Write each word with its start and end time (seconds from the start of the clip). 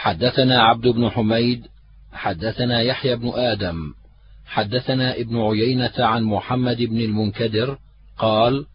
حدثنا 0.00 0.62
عبد 0.62 0.88
بن 0.88 1.10
حميد 1.10 1.66
حدثنا 2.12 2.80
يحيى 2.80 3.16
بن 3.16 3.32
آدم 3.34 3.94
حدثنا 4.46 5.16
ابن 5.16 5.40
عيينة 5.40 5.92
عن 5.98 6.22
محمد 6.22 6.76
بن 6.76 7.00
المنكدر 7.00 7.78
قال 8.18 8.66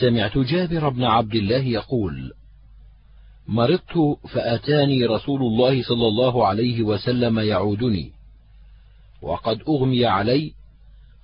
سمعت 0.00 0.38
جابر 0.38 0.88
بن 0.88 1.04
عبد 1.04 1.34
الله 1.34 1.64
يقول 1.64 2.32
مرضت 3.46 4.18
فأتاني 4.28 5.06
رسول 5.06 5.42
الله 5.42 5.82
صلى 5.82 6.08
الله 6.08 6.46
عليه 6.46 6.82
وسلم 6.82 7.38
يعودني 7.38 8.12
وقد 9.22 9.60
أغمي 9.68 10.06
علي 10.06 10.52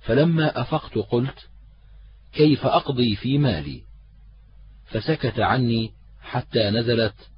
فلما 0.01 0.61
أفقت 0.61 0.97
قلت 0.97 1.47
كيف 2.33 2.65
أقضي 2.65 3.15
في 3.15 3.37
مالي؟ 3.37 3.81
فسكت 4.85 5.39
عني 5.39 5.91
حتى 6.21 6.69
نزلت 6.69 7.31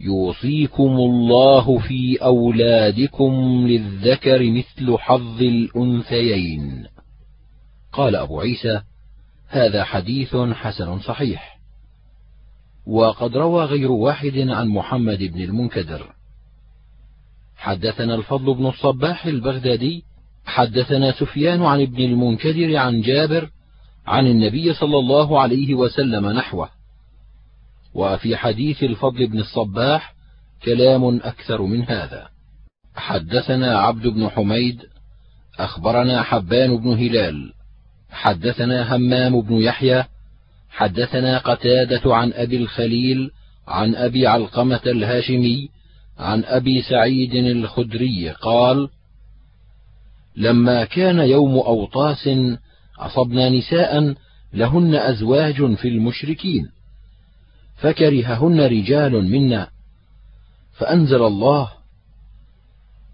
يوصيكم 0.00 0.96
الله 0.96 1.78
في 1.78 2.16
أولادكم 2.22 3.32
للذكر 3.66 4.50
مثل 4.50 4.98
حظ 4.98 5.42
الأنثيين. 5.42 6.86
قال 7.92 8.16
أبو 8.16 8.40
عيسى 8.40 8.80
هذا 9.48 9.84
حديث 9.84 10.36
حسن 10.36 10.98
صحيح. 10.98 11.60
وقد 12.86 13.36
روى 13.36 13.64
غير 13.64 13.92
واحد 13.92 14.38
عن 14.38 14.68
محمد 14.68 15.18
بن 15.18 15.40
المنكدر 15.40 16.12
حدثنا 17.56 18.14
الفضل 18.14 18.54
بن 18.54 18.66
الصباح 18.66 19.26
البغدادي 19.26 20.04
حدثنا 20.44 21.12
سفيان 21.12 21.62
عن 21.62 21.80
ابن 21.80 22.04
المنكدر 22.04 22.76
عن 22.76 23.00
جابر 23.00 23.50
عن 24.06 24.26
النبي 24.26 24.74
صلى 24.74 24.98
الله 24.98 25.40
عليه 25.40 25.74
وسلم 25.74 26.26
نحوه. 26.26 26.68
وفي 27.94 28.36
حديث 28.36 28.82
الفضل 28.82 29.26
بن 29.26 29.38
الصباح 29.38 30.14
كلام 30.64 31.16
أكثر 31.16 31.62
من 31.62 31.82
هذا. 31.82 32.28
حدثنا 32.94 33.78
عبد 33.78 34.06
بن 34.06 34.28
حميد 34.28 34.82
أخبرنا 35.58 36.22
حبان 36.22 36.76
بن 36.76 36.88
هلال 36.92 37.52
حدثنا 38.10 38.96
همام 38.96 39.40
بن 39.40 39.54
يحيى 39.54 40.04
حدثنا 40.70 41.38
قتادة 41.38 42.14
عن 42.14 42.32
أبي 42.32 42.56
الخليل 42.56 43.30
عن 43.68 43.94
أبي 43.94 44.26
علقمة 44.26 44.80
الهاشمي 44.86 45.68
عن 46.18 46.44
أبي 46.44 46.82
سعيد 46.82 47.34
الخدري 47.34 48.30
قال 48.30 48.88
لما 50.36 50.84
كان 50.84 51.18
يوم 51.18 51.54
أوطاس 51.54 52.28
أصبنا 52.98 53.48
نساء 53.48 54.14
لهن 54.52 54.94
أزواج 54.94 55.74
في 55.74 55.88
المشركين. 55.88 56.68
فكرههن 57.80 58.60
رجال 58.60 59.30
منا. 59.30 59.68
فأنزل 60.72 61.22
الله 61.22 61.72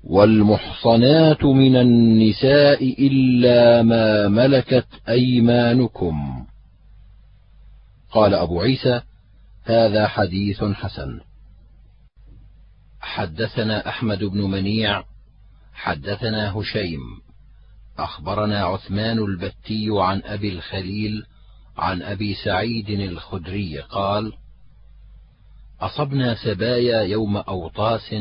والمحصنات 0.05 1.45
من 1.45 1.77
النساء 1.77 3.07
إلا 3.07 3.83
ما 3.83 4.29
ملكت 4.29 4.87
أيمانكم. 5.09 6.47
قال 8.11 8.35
أبو 8.35 8.61
عيسى 8.61 9.01
هذا 9.65 10.09
حديث 10.09 10.65
حسن. 10.65 11.21
حدثنا 13.01 13.89
أحمد 13.89 14.25
بن 14.25 14.41
منيع 14.41 15.05
حدثنا 15.75 16.59
هشيم 16.59 17.01
أخبرنا 17.99 18.65
عثمان 18.65 19.19
البتي 19.19 19.89
عن 19.91 20.23
أبي 20.25 20.49
الخليل 20.49 21.27
عن 21.77 22.03
أبي 22.03 22.35
سعيد 22.35 22.91
الخدري 22.91 23.79
قال 23.81 24.33
أصبنا 25.81 26.35
سبايا 26.35 27.01
يوم 27.01 27.37
أوطاس 27.37 28.15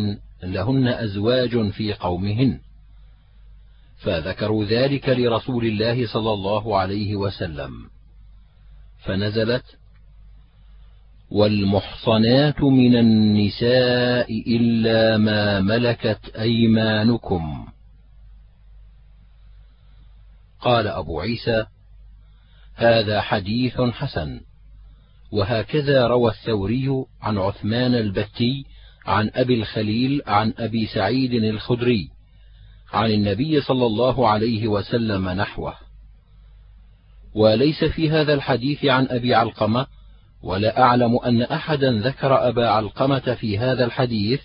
لهن 0.43 0.87
أزواج 0.87 1.69
في 1.69 1.93
قومهن. 1.93 2.59
فذكروا 3.97 4.65
ذلك 4.65 5.09
لرسول 5.09 5.65
الله 5.65 6.07
صلى 6.07 6.33
الله 6.33 6.77
عليه 6.77 7.15
وسلم. 7.15 7.71
فنزلت 8.99 9.63
والمحصنات 11.31 12.63
من 12.63 12.95
النساء 12.95 14.57
إلا 14.57 15.17
ما 15.17 15.59
ملكت 15.59 16.35
أيمانكم. 16.35 17.67
قال 20.59 20.87
أبو 20.87 21.19
عيسى 21.19 21.65
هذا 22.75 23.21
حديث 23.21 23.81
حسن. 23.81 24.41
وهكذا 25.35 26.07
روى 26.07 26.31
الثوري 26.31 27.05
عن 27.21 27.37
عثمان 27.37 27.95
البتي 27.95 28.65
عن 29.05 29.31
أبي 29.35 29.53
الخليل 29.53 30.21
عن 30.27 30.53
أبي 30.57 30.85
سعيد 30.85 31.33
الخدري 31.33 32.09
عن 32.93 33.11
النبي 33.11 33.61
صلى 33.61 33.85
الله 33.85 34.27
عليه 34.27 34.67
وسلم 34.67 35.29
نحوه. 35.29 35.73
وليس 37.33 37.83
في 37.83 38.09
هذا 38.09 38.33
الحديث 38.33 38.85
عن 38.85 39.07
أبي 39.09 39.35
علقمة 39.35 39.87
ولا 40.43 40.81
أعلم 40.81 41.17
أن 41.25 41.41
أحدا 41.41 41.91
ذكر 41.91 42.47
أبا 42.47 42.69
علقمة 42.69 43.35
في 43.39 43.57
هذا 43.57 43.85
الحديث 43.85 44.41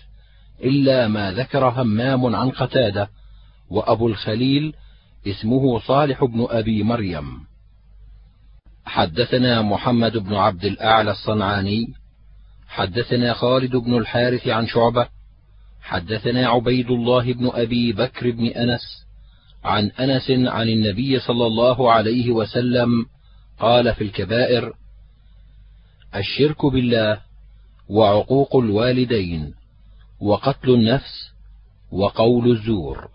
إلا 0.63 1.07
ما 1.07 1.31
ذكر 1.31 1.69
همام 1.69 2.35
عن 2.35 2.49
قتادة 2.49 3.09
وأبو 3.69 4.07
الخليل 4.07 4.73
اسمه 5.27 5.79
صالح 5.79 6.23
بن 6.23 6.47
أبي 6.49 6.83
مريم. 6.83 7.50
حدثنا 8.85 9.61
محمد 9.61 10.17
بن 10.17 10.33
عبد 10.33 10.65
الأعلى 10.65 11.11
الصنعاني 11.11 11.87
حدثنا 12.67 13.33
خالد 13.33 13.75
بن 13.75 13.97
الحارث 13.97 14.47
عن 14.47 14.67
شعبة 14.67 15.07
حدثنا 15.81 16.47
عبيد 16.47 16.91
الله 16.91 17.33
بن 17.33 17.49
أبي 17.53 17.93
بكر 17.93 18.31
بن 18.31 18.45
أنس 18.47 19.05
عن 19.63 19.91
أنس 19.91 20.31
عن 20.31 20.69
النبي 20.69 21.19
صلى 21.19 21.47
الله 21.47 21.91
عليه 21.91 22.31
وسلم 22.31 23.05
قال 23.59 23.95
في 23.95 24.03
الكبائر 24.03 24.73
الشرك 26.15 26.65
بالله 26.65 27.21
وعقوق 27.89 28.55
الوالدين 28.55 29.53
وقتل 30.21 30.69
النفس 30.69 31.31
وقول 31.91 32.51
الزور. 32.51 33.09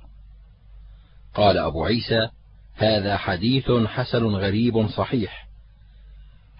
قال 1.35 1.59
أبو 1.59 1.85
عيسى 1.85 2.29
هذا 2.75 3.17
حديث 3.17 3.71
حسن 3.71 4.25
غريب 4.25 4.89
صحيح. 4.89 5.46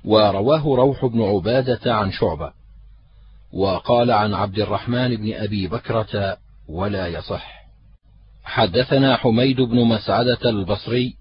ورواه 0.07 0.77
روح 0.77 1.07
بن 1.07 1.23
عبادة 1.23 1.95
عن 1.95 2.13
شعبة 2.13 2.53
وقال 3.53 4.11
عن 4.11 4.35
عبد 4.35 4.59
الرحمن 4.59 5.17
بن 5.17 5.35
أبي 5.35 5.69
بكرة 5.69 6.37
ولا 6.69 7.09
يصح. 7.09 7.67
حدثنا 8.45 9.17
حميد 9.17 9.61
بن 9.61 9.85
مسعدة 9.85 10.51
البصري 10.51 11.17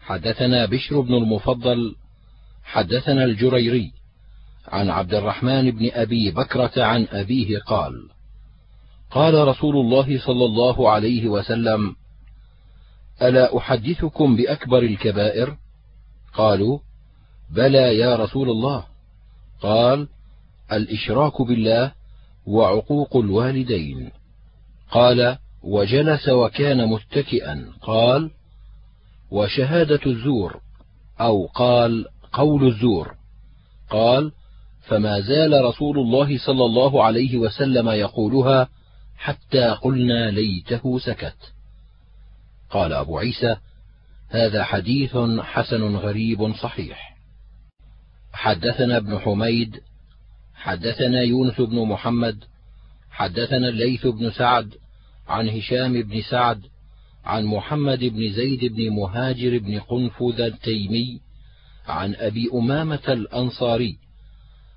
حدثنا 0.00 0.66
بشر 0.66 1.00
بن 1.00 1.14
المفضل 1.14 1.96
حدثنا 2.64 3.24
الجريري 3.24 3.92
عن 4.68 4.90
عبد 4.90 5.14
الرحمن 5.14 5.70
بن 5.70 5.90
أبي 5.92 6.30
بكرة 6.30 6.84
عن 6.84 7.06
أبيه 7.10 7.58
قال 7.58 7.92
قال 9.10 9.48
رسول 9.48 9.76
الله 9.76 10.20
صلى 10.26 10.44
الله 10.44 10.90
عليه 10.90 11.28
وسلم 11.28 11.96
ألا 13.22 13.58
أحدثكم 13.58 14.36
بأكبر 14.36 14.78
الكبائر؟ 14.78 15.56
قالوا 16.34 16.78
بلى 17.50 17.98
يا 17.98 18.16
رسول 18.16 18.50
الله. 18.50 18.84
قال 19.60 20.08
الإشراك 20.72 21.42
بالله 21.42 21.92
وعقوق 22.46 23.16
الوالدين. 23.16 24.10
قال 24.90 25.38
وجلس 25.62 26.28
وكان 26.28 26.88
متكئا. 26.88 27.66
قال 27.82 28.30
وشهادة 29.30 30.00
الزور 30.06 30.60
أو 31.20 31.46
قال 31.46 32.06
قول 32.32 32.66
الزور. 32.66 33.14
قال 33.90 34.32
فما 34.82 35.20
زال 35.20 35.64
رسول 35.64 35.98
الله 35.98 36.38
صلى 36.38 36.64
الله 36.64 37.04
عليه 37.04 37.36
وسلم 37.36 37.88
يقولها 37.88 38.68
حتى 39.16 39.66
قلنا 39.82 40.30
ليته 40.30 40.98
سكت. 40.98 41.36
قال 42.70 42.92
أبو 42.92 43.18
عيسى 43.18 43.56
هذا 44.28 44.64
حديث 44.64 45.16
حسن 45.40 45.96
غريب 45.96 46.54
صحيح. 46.54 47.13
حدثنا 48.34 48.96
ابن 48.96 49.18
حميد 49.18 49.80
حدثنا 50.54 51.22
يونس 51.22 51.60
بن 51.60 51.88
محمد 51.88 52.44
حدثنا 53.10 53.68
الليث 53.68 54.06
بن 54.06 54.30
سعد 54.30 54.74
عن 55.28 55.48
هشام 55.48 56.02
بن 56.02 56.22
سعد 56.22 56.60
عن 57.24 57.44
محمد 57.44 58.04
بن 58.04 58.32
زيد 58.32 58.64
بن 58.64 58.90
مهاجر 58.90 59.58
بن 59.58 59.80
قنفذ 59.80 60.40
التيمي 60.40 61.20
عن 61.86 62.14
أبي 62.14 62.50
أمامة 62.54 63.02
الأنصاري 63.08 63.98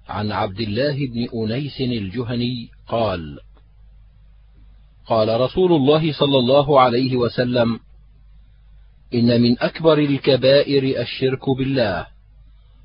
عن 0.08 0.32
عبد 0.32 0.60
الله 0.60 1.08
بن 1.08 1.28
أنيس 1.34 1.82
الجهني 1.82 2.70
قال 2.88 3.40
قال 5.06 5.42
رسول 5.42 5.74
الله 5.74 6.14
صلى 6.14 6.38
الله 6.40 6.82
عليه 6.82 7.16
وسلم 7.18 7.80
إن 9.14 9.42
من 9.42 9.60
أكبر 9.60 10.00
الكبائر 10.00 11.02
الشرك 11.02 11.50
بالله. 11.50 12.17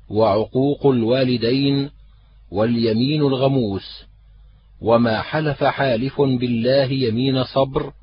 وعقوق 0.09 0.85
الوالدين 0.85 1.89
واليمين 2.51 3.21
الغموس 3.21 4.03
وما 4.81 5.21
حلف 5.21 5.63
حالف 5.63 6.21
بالله 6.21 6.91
يمين 6.91 7.43
صبر 7.43 7.93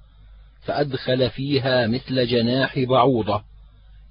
فأدخل 0.61 1.31
فيها 1.31 1.87
مثل 1.87 2.27
جناح 2.27 2.79
بعوضة 2.79 3.43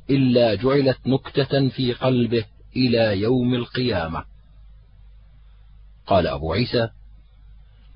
إلا 0.10 0.56
جعلت 0.56 0.98
نكتة 1.06 1.70
في 1.70 1.94
قلبه 1.94 2.46
إلى 2.76 3.22
يوم 3.22 3.54
القيامة. 3.54 4.24
قال 6.08 6.28
أبو 6.28 6.54
عيسى: 6.54 6.90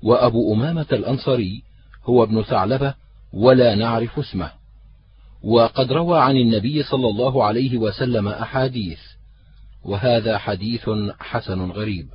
وأبو 0.02 0.54
أمامة 0.54 0.86
الأنصاري 0.92 1.62
هو 2.04 2.22
ابن 2.22 2.42
ثعلبة 2.42 2.94
ولا 3.32 3.74
نعرف 3.74 4.18
اسمه، 4.18 4.52
وقد 5.42 5.92
روى 5.92 6.20
عن 6.20 6.36
النبي 6.36 6.82
صلى 6.82 7.08
الله 7.08 7.44
عليه 7.44 7.78
وسلم 7.78 8.28
أحاديث، 8.28 9.00
وهذا 9.84 10.38
حديث 10.38 10.90
حسن 11.20 11.70
غريب. 11.70 12.08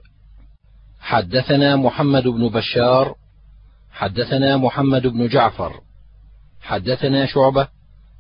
حدثنا 1.00 1.75
محمد 1.75 2.24
بن 2.24 2.50
بشار، 2.50 3.16
حدثنا 3.92 4.57
محمد 4.57 5.07
بن 5.07 5.27
جعفر، 5.27 5.81
حدثنا 6.62 7.25
شعبة 7.25 7.68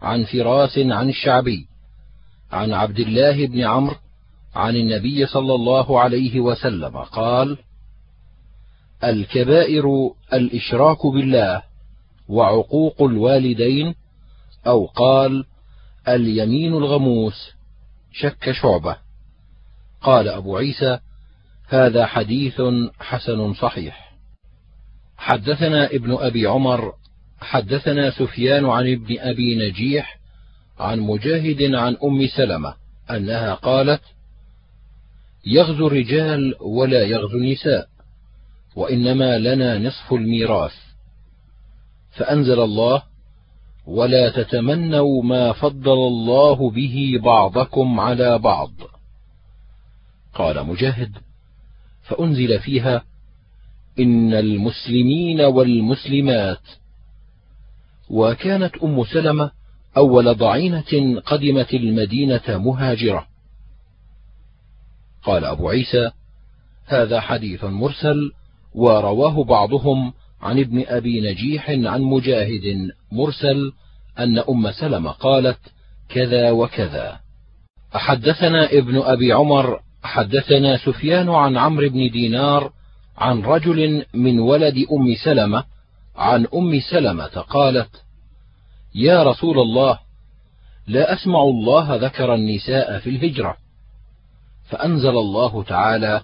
عن 0.01 0.23
فراس 0.23 0.77
عن 0.77 1.09
الشعبي 1.09 1.67
عن 2.51 2.73
عبد 2.73 2.99
الله 2.99 3.47
بن 3.47 3.61
عمرو 3.61 3.95
عن 4.55 4.75
النبي 4.75 5.25
صلى 5.25 5.55
الله 5.55 5.99
عليه 5.99 6.39
وسلم 6.39 6.97
قال 6.97 7.57
الكبائر 9.03 10.11
الإشراك 10.33 11.07
بالله 11.07 11.63
وعقوق 12.29 13.01
الوالدين 13.01 13.95
أو 14.67 14.85
قال 14.85 15.45
اليمين 16.07 16.73
الغموس 16.73 17.51
شك 18.11 18.51
شعبة 18.51 18.97
قال 20.01 20.27
أبو 20.27 20.57
عيسى 20.57 20.99
هذا 21.67 22.05
حديث 22.05 22.61
حسن 22.99 23.53
صحيح. 23.53 24.09
حدثنا 25.17 25.85
ابن 25.85 26.17
أبي 26.19 26.47
عمر 26.47 26.93
حدثنا 27.41 28.11
سفيان 28.11 28.65
عن 28.65 28.91
ابن 28.91 29.19
أبي 29.19 29.55
نجيح 29.55 30.19
عن 30.79 30.99
مجاهد 30.99 31.75
عن 31.75 31.97
أم 32.03 32.27
سلمة 32.27 32.73
أنها 33.11 33.53
قالت 33.53 34.01
يغزو 35.45 35.87
الرجال 35.87 36.55
ولا 36.61 37.03
يغزو 37.03 37.37
النساء 37.37 37.87
وإنما 38.75 39.37
لنا 39.37 39.77
نصف 39.77 40.13
الميراث. 40.13 40.75
فأنزل 42.11 42.59
الله 42.59 43.03
ولا 43.85 44.29
تتمنوا 44.29 45.23
ما 45.23 45.53
فضل 45.53 45.93
الله 45.93 46.69
به 46.69 47.19
بعضكم 47.23 47.99
على 47.99 48.39
بعض. 48.39 48.71
قال 50.39 50.67
مجاهد 50.67 51.17
فأنزل 52.01 52.59
فيها 52.59 53.03
إن 53.99 54.33
المسلمين 54.33 55.41
والمسلمات. 55.41 56.61
وكانت 58.09 58.75
أم 58.83 59.03
سلمة 59.03 59.51
أول 59.97 60.35
ضعينة 60.35 61.19
قدمت 61.25 61.73
المدينة 61.73 62.41
مهاجرة. 62.47 63.27
قال 65.23 65.45
أبو 65.45 65.69
عيسى 65.69 66.11
هذا 66.85 67.19
حديث 67.19 67.63
مرسل 67.63 68.31
ورواه 68.75 69.43
بعضهم 69.43 70.13
عن 70.41 70.59
ابن 70.59 70.83
أبي 70.87 71.31
نجيح 71.31 71.69
عن 71.69 72.01
مجاهد 72.01 72.91
مرسل 73.11 73.71
أن 74.19 74.39
أم 74.39 74.71
سلمة 74.71 75.11
قالت 75.11 75.59
كذا 76.09 76.51
وكذا. 76.51 77.19
حدثنا 77.93 78.71
ابن 78.71 78.97
أبي 78.97 79.33
عمر 79.33 79.88
حدثنا 80.03 80.77
سفيان 80.77 81.29
عن 81.29 81.57
عمرو 81.57 81.89
بن 81.89 82.09
دينار 82.09 82.71
عن 83.17 83.41
رجل 83.41 84.05
من 84.13 84.39
ولد 84.39 84.75
أم 84.77 85.15
سلمة 85.23 85.63
عن 86.15 86.47
أم 86.55 86.79
سلمة 86.91 87.25
قالت 87.25 87.89
يا 88.95 89.23
رسول 89.23 89.59
الله 89.59 89.99
لا 90.87 91.13
أسمع 91.13 91.43
الله 91.43 91.95
ذكر 91.95 92.35
النساء 92.35 92.99
في 92.99 93.09
الهجرة. 93.09 93.57
فأنزل 94.69 95.09
الله 95.09 95.63
تعالى 95.63 96.21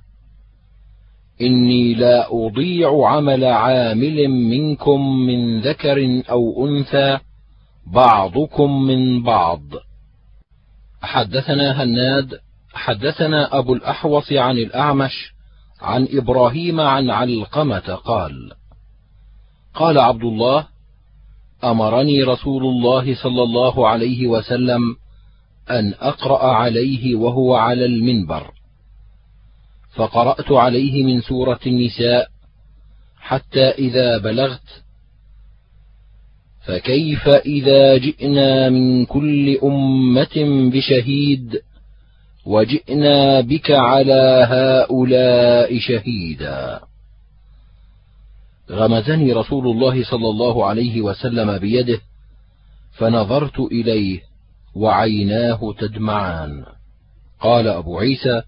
إني 1.42 1.94
لا 1.94 2.28
أضيع 2.32 3.08
عمل 3.08 3.46
عامل 3.46 4.28
منكم 4.28 5.16
من 5.16 5.62
ذكر 5.62 6.24
أو 6.30 6.68
أنثى 6.68 7.20
بعضكم 7.88 8.82
من 8.82 9.24
بعض. 9.24 9.62
حدثنا 11.02 11.84
هناد 11.84 12.40
حدثنا 12.76 13.60
أبو 13.60 13.74
الأحوص 13.74 14.32
عن 14.32 14.58
الأعمش 14.58 15.34
عن 15.82 16.08
إبراهيم 16.12 16.80
عن 16.80 17.10
علقمة 17.10 17.80
قال 17.80 18.52
قال 19.74 20.00
عبد 20.00 20.24
الله 20.24 20.68
أمرني 21.64 22.24
رسول 22.24 22.64
الله 22.64 23.16
صلى 23.16 23.44
الله 23.44 23.88
عليه 23.88 24.28
وسلم 24.28 24.82
أن 25.70 25.94
أقرأ 26.00 26.44
عليه 26.54 27.16
وهو 27.16 27.56
على 27.56 27.86
المنبر. 27.86 28.52
فقرأت 29.96 30.52
عليه 30.52 31.04
من 31.04 31.22
سورة 31.22 31.60
النساء 31.68 32.28
حتى 33.20 33.70
إذا 33.70 34.18
بلغت 34.18 34.84
فكيف 36.66 37.28
إذا 37.28 37.98
جئنا 37.98 38.70
من 38.70 39.06
كل 39.06 39.58
أمة 39.64 40.70
بشهيد 40.74 41.62
وجئنا 42.46 43.42
بك 43.42 43.72
على 43.72 44.48
هؤلاء 44.50 45.80
شهيدا. 45.80 46.80
غمزني 48.72 49.34
رسول 49.34 49.68
الله 49.68 50.04
صلى 50.04 50.30
الله 50.30 50.66
عليه 50.66 51.02
وسلم 51.02 51.58
بيده 51.58 52.00
فنظرت 52.92 53.60
إليه 53.60 54.22
وعيناه 54.76 55.74
تدمعان. 55.80 56.66
قال 57.40 57.68
أبو 57.68 58.00
عيسى 58.00 58.42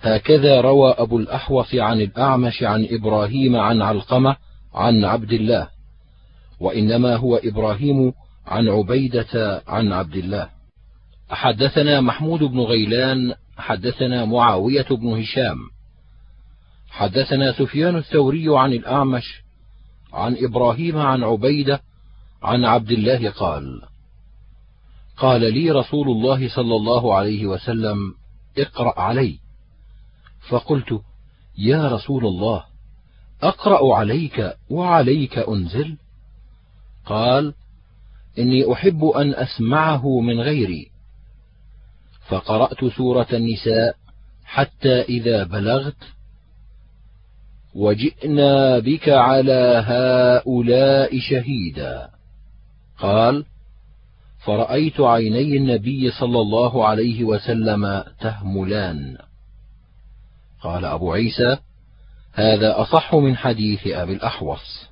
هكذا 0.00 0.60
روى 0.60 0.94
أبو 0.98 1.18
الأحوص 1.18 1.74
عن 1.74 2.00
الأعمش 2.00 2.62
عن 2.62 2.88
إبراهيم 2.90 3.56
عن 3.56 3.82
علقمة 3.82 4.36
عن 4.74 5.04
عبد 5.04 5.32
الله 5.32 5.68
وإنما 6.60 7.16
هو 7.16 7.36
إبراهيم 7.36 8.12
عن 8.46 8.68
عبيدة 8.68 9.62
عن 9.66 9.92
عبد 9.92 10.16
الله. 10.16 10.57
حدثنا 11.30 12.00
محمود 12.00 12.40
بن 12.40 12.60
غيلان 12.60 13.34
حدثنا 13.58 14.24
معاوية 14.24 14.86
بن 14.90 15.20
هشام. 15.20 15.58
حدثنا 16.90 17.52
سفيان 17.52 17.96
الثوري 17.96 18.44
عن 18.48 18.72
الأعمش 18.72 19.42
عن 20.12 20.36
إبراهيم 20.38 20.98
عن 20.98 21.22
عبيدة 21.22 21.80
عن 22.42 22.64
عبد 22.64 22.90
الله 22.90 23.30
قال 23.30 23.82
قال 25.16 25.40
لي 25.54 25.70
رسول 25.70 26.08
الله 26.08 26.48
صلى 26.48 26.76
الله 26.76 27.14
عليه 27.14 27.46
وسلم 27.46 28.14
اقرأ 28.58 29.00
علي. 29.00 29.38
فقلت 30.48 31.00
يا 31.58 31.88
رسول 31.88 32.26
الله 32.26 32.64
أقرأ 33.42 33.94
عليك 33.94 34.56
وعليك 34.70 35.38
أنزل؟ 35.38 35.96
قال 37.06 37.54
إني 38.38 38.72
أحب 38.72 39.04
أن 39.04 39.34
أسمعه 39.34 40.20
من 40.20 40.40
غيري. 40.40 40.97
فقرأت 42.28 42.84
سورة 42.84 43.26
النساء 43.32 43.96
حتى 44.44 45.02
إذا 45.02 45.44
بلغت 45.44 45.96
وجئنا 47.74 48.78
بك 48.78 49.08
على 49.08 49.84
هؤلاء 49.86 51.18
شهيدا. 51.18 52.10
قال 52.98 53.44
فرأيت 54.44 55.00
عيني 55.00 55.56
النبي 55.56 56.10
صلى 56.10 56.40
الله 56.40 56.86
عليه 56.86 57.24
وسلم 57.24 58.04
تهملان. 58.20 59.18
قال 60.62 60.84
أبو 60.84 61.12
عيسى 61.12 61.56
هذا 62.32 62.80
أصح 62.80 63.14
من 63.14 63.36
حديث 63.36 63.86
أبي 63.86 64.12
الأحوص. 64.12 64.88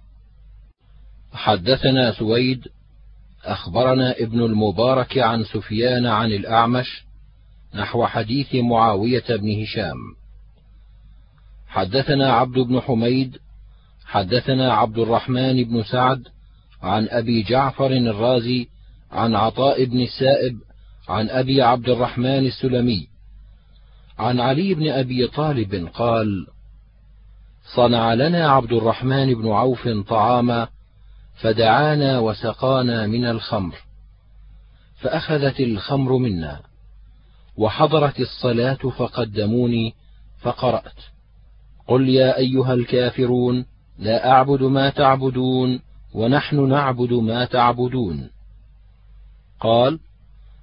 حدثنا 1.32 2.12
سويد 2.12 2.68
أخبرنا 3.44 4.14
ابن 4.18 4.42
المبارك 4.42 5.18
عن 5.18 5.44
سفيان 5.44 6.06
عن 6.06 6.32
الأعمش 6.32 7.05
نحو 7.76 8.06
حديث 8.06 8.54
معاوية 8.54 9.24
بن 9.28 9.62
هشام. 9.62 9.96
حدثنا 11.68 12.32
عبد 12.32 12.58
بن 12.58 12.80
حميد 12.80 13.38
حدثنا 14.06 14.72
عبد 14.72 14.98
الرحمن 14.98 15.64
بن 15.64 15.82
سعد 15.82 16.22
عن 16.82 17.08
أبي 17.08 17.42
جعفر 17.42 17.86
الرازي 17.86 18.68
عن 19.12 19.34
عطاء 19.34 19.84
بن 19.84 20.00
السائب 20.00 20.58
عن 21.08 21.28
أبي 21.28 21.62
عبد 21.62 21.88
الرحمن 21.88 22.46
السلمي. 22.46 23.08
عن 24.18 24.40
علي 24.40 24.74
بن 24.74 24.88
أبي 24.88 25.26
طالب 25.26 25.88
قال 25.94 26.46
صنع 27.74 28.14
لنا 28.14 28.50
عبد 28.50 28.72
الرحمن 28.72 29.34
بن 29.34 29.48
عوف 29.48 29.88
طعاما 29.88 30.68
فدعانا 31.40 32.18
وسقانا 32.18 33.06
من 33.06 33.24
الخمر 33.24 33.76
فأخذت 35.00 35.60
الخمر 35.60 36.16
منا 36.16 36.60
وحضرت 37.58 38.20
الصلاة 38.20 38.74
فقدموني 38.98 39.94
فقرأت. 40.38 41.00
قل 41.88 42.08
يا 42.08 42.38
أيها 42.38 42.74
الكافرون 42.74 43.66
لا 43.98 44.30
أعبد 44.30 44.62
ما 44.62 44.90
تعبدون 44.90 45.80
ونحن 46.14 46.68
نعبد 46.68 47.12
ما 47.12 47.44
تعبدون. 47.44 48.30
قال 49.60 49.98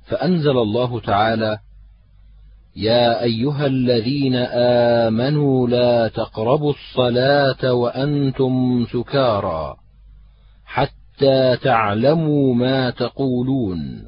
فأنزل 0.06 0.58
الله 0.58 1.00
تعالى 1.00 1.58
يا 2.76 3.24
أيها 3.24 3.66
الذين 3.66 4.36
آمنوا 5.06 5.68
لا 5.68 6.08
تقربوا 6.08 6.74
الصلاة 6.74 7.74
وأنتم 7.74 8.86
سكارى 8.92 9.76
حتى 10.66 11.58
تعلموا 11.58 12.56
ما 12.56 12.90
تقولون. 12.90 14.08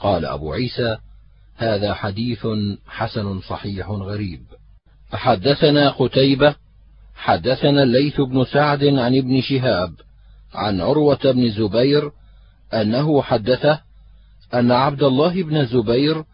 قال 0.00 0.24
أبو 0.24 0.52
عيسى 0.52 0.96
هذا 1.60 1.94
حديث 1.94 2.46
حسن 2.88 3.40
صحيح 3.40 3.90
غريب. 3.90 4.40
حدثنا 5.12 5.90
قتيبة 5.90 6.54
حدثنا 7.14 7.82
الليث 7.82 8.20
بن 8.20 8.44
سعد 8.44 8.84
عن 8.84 9.16
ابن 9.16 9.40
شهاب 9.40 9.94
عن 10.54 10.80
عروة 10.80 11.18
بن 11.24 11.44
الزبير 11.44 12.10
أنه 12.74 13.22
حدثه 13.22 13.80
أن 14.54 14.72
عبد 14.72 15.02
الله 15.02 15.42
بن 15.42 15.56
الزبير 15.56 16.24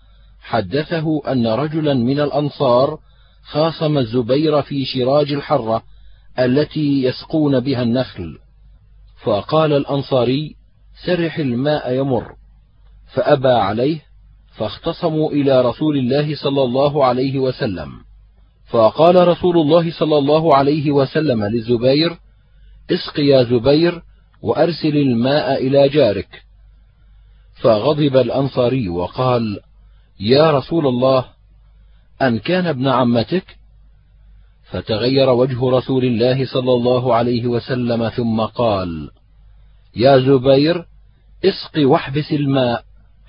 حدثه 0.40 1.32
أن 1.32 1.46
رجلا 1.46 1.94
من 1.94 2.20
الأنصار 2.20 2.98
خاصم 3.42 3.98
الزبير 3.98 4.62
في 4.62 4.84
شراج 4.84 5.32
الحرة 5.32 5.82
التي 6.38 7.02
يسقون 7.02 7.60
بها 7.60 7.82
النخل. 7.82 8.38
فقال 9.24 9.72
الأنصاري 9.72 10.56
سرح 11.06 11.38
الماء 11.38 11.92
يمر. 11.92 12.34
فأبى 13.14 13.48
عليه 13.48 14.06
فاختصموا 14.58 15.30
إلى 15.30 15.60
رسول 15.60 15.98
الله 15.98 16.36
صلى 16.36 16.62
الله 16.62 17.04
عليه 17.04 17.38
وسلم. 17.38 17.92
فقال 18.70 19.28
رسول 19.28 19.58
الله 19.58 19.90
صلى 19.98 20.18
الله 20.18 20.56
عليه 20.56 20.90
وسلم 20.90 21.44
للزبير 21.44 22.16
اسق 22.90 23.20
يا 23.20 23.42
زبير 23.42 24.02
وأرسل 24.42 24.96
الماء 24.96 25.66
إلى 25.66 25.88
جارك. 25.88 26.28
فغضب 27.62 28.16
الأنصاري 28.16 28.88
وقال 28.88 29.60
يا 30.20 30.50
رسول 30.50 30.86
الله 30.86 31.24
أن 32.22 32.38
كان 32.38 32.66
ابن 32.66 32.88
عمتك؟ 32.88 33.56
فتغير 34.70 35.30
وجه 35.30 35.70
رسول 35.70 36.04
الله 36.04 36.46
صلى 36.46 36.72
الله 36.72 37.14
عليه 37.14 37.46
وسلم 37.46 38.08
ثم 38.08 38.40
قال 38.40 39.10
يا 39.96 40.18
زبير 40.18 40.84
اسق 41.44 41.88
واحبس 41.88 42.32
الماء. 42.32 42.85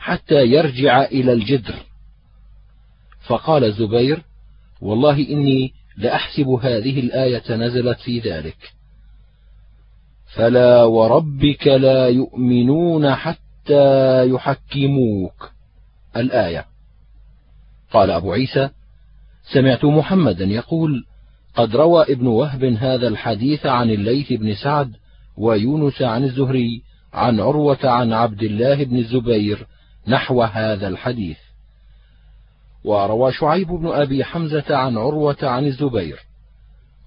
حتى 0.07 0.45
يرجع 0.45 1.03
إلى 1.03 1.33
الجدر. 1.33 1.75
فقال 3.27 3.63
الزبير 3.63 4.21
والله 4.81 5.29
إني 5.29 5.73
لأحسب 5.97 6.47
هذه 6.47 6.99
الآية 6.99 7.55
نزلت 7.55 7.99
في 7.99 8.19
ذلك. 8.19 8.57
فلا 10.35 10.83
وربك 10.83 11.67
لا 11.67 12.07
يؤمنون 12.07 13.15
حتى 13.15 14.25
يحكموك. 14.29 15.51
الآية. 16.17 16.65
قال 17.91 18.11
أبو 18.11 18.33
عيسى 18.33 18.69
سمعت 19.53 19.85
محمدا 19.85 20.45
يقول 20.45 21.05
قد 21.55 21.75
روى 21.75 22.03
ابن 22.03 22.27
وهب 22.27 22.63
هذا 22.63 23.07
الحديث 23.07 23.65
عن 23.65 23.89
الليث 23.89 24.33
بن 24.33 24.55
سعد 24.55 24.91
ويونس 25.37 26.01
عن 26.01 26.23
الزهري 26.23 26.81
عن 27.13 27.39
عروة 27.39 27.79
عن 27.83 28.13
عبد 28.13 28.43
الله 28.43 28.83
بن 28.83 28.97
الزبير 28.97 29.67
نحو 30.07 30.43
هذا 30.43 30.87
الحديث. 30.87 31.37
وروى 32.83 33.31
شعيب 33.31 33.67
بن 33.67 33.87
أبي 33.87 34.23
حمزة 34.23 34.75
عن 34.75 34.97
عروة 34.97 35.37
عن 35.41 35.65
الزبير 35.65 36.19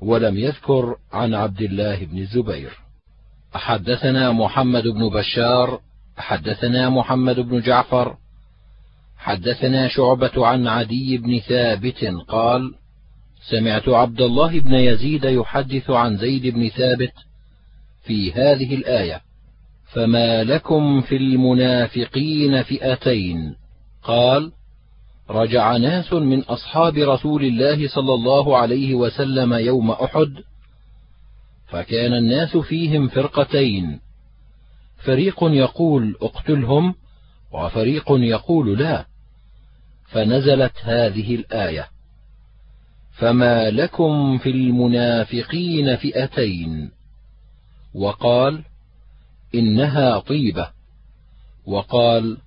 ولم 0.01 0.37
يذكر 0.37 0.97
عن 1.13 1.35
عبد 1.35 1.61
الله 1.61 2.05
بن 2.05 2.19
الزبير. 2.19 2.71
حدثنا 3.55 4.33
محمد 4.33 4.83
بن 4.83 5.09
بشار 5.09 5.81
حدثنا 6.17 6.91
محمد 6.91 7.41
بن 7.41 7.61
جعفر 7.61 8.17
حدثنا 9.19 9.89
شعبة 9.89 10.47
عن 10.47 10.67
عدي 10.67 11.19
بن 11.19 11.39
ثابت 11.39 12.05
قال 12.29 12.75
سمعت 13.51 13.89
عبد 13.89 14.21
الله 14.21 14.61
بن 14.61 14.75
يزيد 14.75 15.25
يحدث 15.25 15.91
عن 15.91 16.17
زيد 16.17 16.47
بن 16.47 16.69
ثابت 16.69 17.13
في 18.05 18.33
هذه 18.33 18.75
الآية. 18.75 19.21
فما 19.93 20.45
لكم 20.45 21.01
في 21.01 21.17
المنافقين 21.17 22.63
فئتين 22.63 23.57
قال 24.03 24.53
رجع 25.31 25.77
ناس 25.77 26.13
من 26.13 26.43
اصحاب 26.43 26.97
رسول 26.97 27.45
الله 27.45 27.89
صلى 27.89 28.15
الله 28.15 28.57
عليه 28.57 28.95
وسلم 28.95 29.55
يوم 29.55 29.91
احد 29.91 30.35
فكان 31.67 32.13
الناس 32.13 32.57
فيهم 32.57 33.09
فرقتين 33.09 34.01
فريق 35.05 35.39
يقول 35.43 36.17
اقتلهم 36.23 36.95
وفريق 37.53 38.05
يقول 38.11 38.79
لا 38.79 39.07
فنزلت 40.09 40.73
هذه 40.83 41.35
الايه 41.35 41.89
فما 43.13 43.71
لكم 43.71 44.39
في 44.39 44.51
المنافقين 44.51 45.97
فئتين 45.97 46.91
وقال 47.95 48.65
إنها 49.55 50.19
طيبة. 50.19 50.71
وقال 51.67 52.39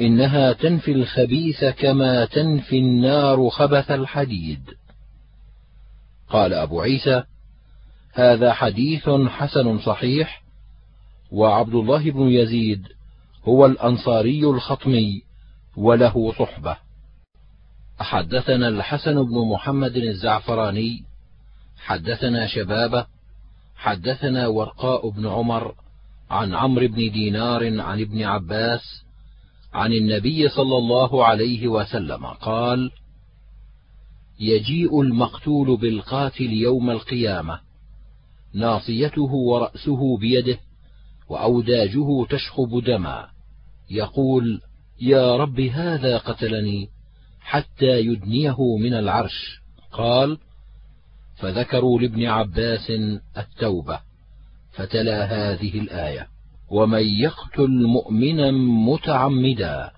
إنها 0.00 0.52
تنفي 0.52 0.92
الخبيث 0.92 1.64
كما 1.64 2.24
تنفي 2.24 2.78
النار 2.78 3.48
خبث 3.48 3.90
الحديد. 3.90 4.62
قال 6.28 6.54
أبو 6.54 6.80
عيسى 6.80 7.22
هذا 8.12 8.52
حديث 8.52 9.08
حسن 9.08 9.78
صحيح 9.78 10.42
وعبد 11.32 11.74
الله 11.74 12.10
بن 12.10 12.22
يزيد 12.22 12.88
هو 13.44 13.66
الأنصاري 13.66 14.40
الخطمي 14.40 15.22
وله 15.76 16.32
صحبة. 16.38 16.76
حدثنا 17.98 18.68
الحسن 18.68 19.22
بن 19.22 19.48
محمد 19.52 19.96
الزعفراني 19.96 21.04
حدثنا 21.76 22.46
شبابة 22.46 23.06
حدثنا 23.76 24.46
ورقاء 24.46 25.08
بن 25.08 25.26
عمر 25.26 25.74
عن 26.30 26.54
عمرو 26.54 26.88
بن 26.88 27.12
دينار 27.12 27.80
عن 27.80 28.00
ابن 28.00 28.22
عباس 28.22 29.04
عن 29.72 29.92
النبي 29.92 30.48
صلى 30.48 30.76
الله 30.76 31.24
عليه 31.24 31.68
وسلم 31.68 32.26
قال 32.26 32.90
يجيء 34.40 35.02
المقتول 35.02 35.76
بالقاتل 35.76 36.52
يوم 36.52 36.90
القيامة 36.90 37.60
ناصيته 38.54 39.32
ورأسه 39.32 40.18
بيده 40.18 40.58
وأوداجه 41.28 42.24
تشخب 42.30 42.82
دما 42.86 43.28
يقول 43.90 44.60
يا 45.00 45.36
رب 45.36 45.60
هذا 45.60 46.18
قتلني 46.18 46.88
حتى 47.40 48.00
يدنيه 48.00 48.56
من 48.80 48.94
العرش. 48.94 49.60
قال 49.92 50.38
فذكروا 51.36 52.00
لابن 52.00 52.24
عباس 52.24 52.92
التوبة. 53.36 54.00
فتلا 54.76 55.24
هذه 55.24 55.78
الآية 55.78 56.26
ومن 56.70 57.02
يقتل 57.02 57.86
مؤمنا 57.86 58.50
متعمدا 58.90 59.90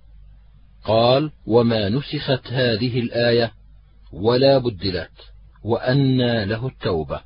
قال 0.84 1.30
وما 1.46 1.88
نسخت 1.88 2.46
هذه 2.46 3.00
الآية 3.00 3.52
ولا 4.12 4.58
بدلت 4.58 5.10
وأنى 5.64 6.44
له 6.44 6.66
التوبة. 6.66 7.20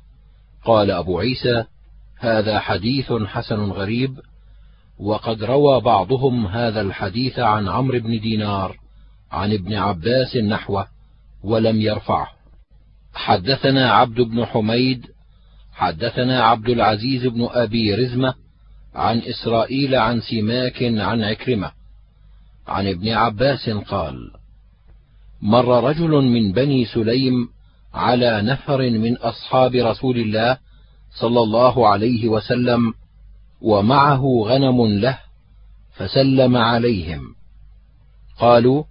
قال 0.65 0.91
أبو 0.91 1.19
عيسى 1.19 1.65
هذا 2.19 2.59
حديث 2.59 3.13
حسن 3.13 3.59
غريب 3.59 4.19
وقد 4.99 5.43
روى 5.43 5.81
بعضهم 5.81 6.47
هذا 6.47 6.81
الحديث 6.81 7.39
عن 7.39 7.67
عمرو 7.67 7.99
بن 7.99 8.19
دينار 8.19 8.77
عن 9.31 9.53
ابن 9.53 9.73
عباس 9.73 10.37
نحوه 10.37 10.87
ولم 11.43 11.81
يرفعه. 11.81 12.27
حدثنا 13.13 13.91
عبد 13.91 14.21
بن 14.21 14.45
حميد 14.45 15.12
حدثنا 15.73 16.43
عبد 16.43 16.69
العزيز 16.69 17.25
بن 17.25 17.47
أبي 17.51 17.95
رزمة 17.95 18.33
عن 18.95 19.19
إسرائيل 19.19 19.95
عن 19.95 20.21
سماك 20.21 20.83
عن 20.83 21.23
عكرمة 21.23 21.71
عن 22.67 22.87
ابن 22.87 23.09
عباس 23.09 23.69
قال 23.69 24.31
مر 25.41 25.83
رجل 25.83 26.09
من 26.09 26.51
بني 26.51 26.85
سليم 26.85 27.49
على 27.93 28.41
نفر 28.41 28.89
من 28.89 29.17
أصحاب 29.17 29.75
رسول 29.75 30.17
الله 30.17 30.57
صلى 31.19 31.39
الله 31.39 31.87
عليه 31.87 32.27
وسلم 32.27 32.93
ومعه 33.61 34.43
غنم 34.45 34.87
له 34.87 35.19
فسلم 35.95 36.57
عليهم. 36.57 37.35
قالوا 38.39 38.83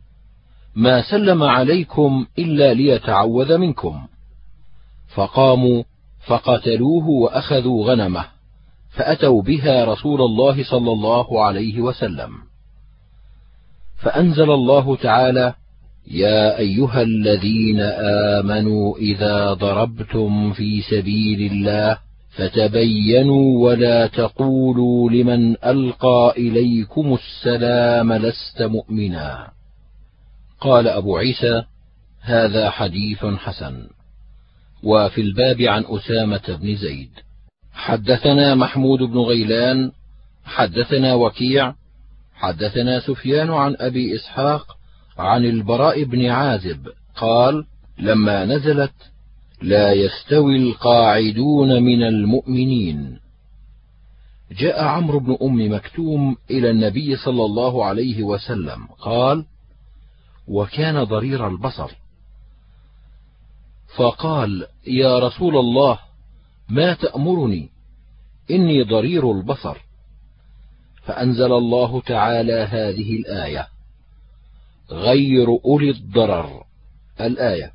ما 0.74 1.02
سلم 1.10 1.42
عليكم 1.42 2.26
إلا 2.38 2.74
ليتعوذ 2.74 3.58
منكم. 3.58 4.06
فقاموا 5.14 5.82
فقتلوه 6.26 7.08
وأخذوا 7.08 7.86
غنمه 7.86 8.24
فأتوا 8.96 9.42
بها 9.42 9.84
رسول 9.84 10.22
الله 10.22 10.64
صلى 10.64 10.92
الله 10.92 11.44
عليه 11.44 11.80
وسلم. 11.80 12.30
فأنزل 14.02 14.50
الله 14.50 14.96
تعالى 14.96 15.54
يا 16.10 16.58
أيها 16.58 17.02
الذين 17.02 17.80
آمنوا 18.40 18.96
إذا 18.98 19.52
ضربتم 19.52 20.52
في 20.52 20.82
سبيل 20.82 21.52
الله 21.52 21.98
فتبينوا 22.36 23.64
ولا 23.64 24.06
تقولوا 24.06 25.10
لمن 25.10 25.56
ألقى 25.64 26.34
إليكم 26.36 27.14
السلام 27.14 28.12
لست 28.12 28.62
مؤمنا. 28.62 29.48
قال 30.60 30.88
أبو 30.88 31.16
عيسى 31.16 31.62
هذا 32.20 32.70
حديث 32.70 33.24
حسن. 33.24 33.86
وفي 34.82 35.20
الباب 35.20 35.60
عن 35.60 35.84
أسامة 35.86 36.58
بن 36.60 36.76
زيد. 36.76 37.10
حدثنا 37.72 38.54
محمود 38.54 38.98
بن 38.98 39.18
غيلان 39.18 39.92
حدثنا 40.44 41.14
وكيع 41.14 41.74
حدثنا 42.34 43.00
سفيان 43.00 43.50
عن 43.50 43.76
أبي 43.78 44.16
إسحاق 44.16 44.76
عن 45.18 45.44
البراء 45.44 46.04
بن 46.04 46.26
عازب 46.26 46.88
قال 47.16 47.64
لما 47.98 48.44
نزلت 48.44 48.92
لا 49.62 49.92
يستوي 49.92 50.56
القاعدون 50.56 51.82
من 51.82 52.02
المؤمنين. 52.02 53.18
جاء 54.58 54.84
عمرو 54.84 55.20
بن 55.20 55.36
أم 55.42 55.72
مكتوم 55.72 56.36
إلى 56.50 56.70
النبي 56.70 57.16
صلى 57.16 57.44
الله 57.44 57.84
عليه 57.84 58.22
وسلم 58.22 58.86
قال 59.00 59.44
وكان 60.48 61.04
ضرير 61.04 61.48
البصر. 61.48 61.90
فقال 63.96 64.66
يا 64.86 65.18
رسول 65.18 65.56
الله 65.56 65.98
ما 66.68 66.94
تأمرني؟ 66.94 67.68
إني 68.50 68.82
ضرير 68.82 69.32
البصر. 69.32 69.76
فأنزل 71.02 71.52
الله 71.52 72.00
تعالى 72.00 72.52
هذه 72.52 73.16
الآية 73.16 73.68
غير 74.90 75.46
أولي 75.64 75.90
الضرر. 75.90 76.64
الآية 77.20 77.72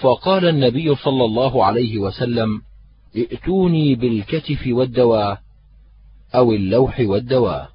فقال 0.00 0.48
النبي 0.48 0.94
صلى 0.94 1.24
الله 1.24 1.64
عليه 1.64 1.98
وسلم 1.98 2.62
ائتوني 3.16 3.94
بالكتف 3.94 4.66
والدواء 4.66 5.40
أو 6.34 6.52
اللوح 6.52 7.00
والدواء. 7.00 7.70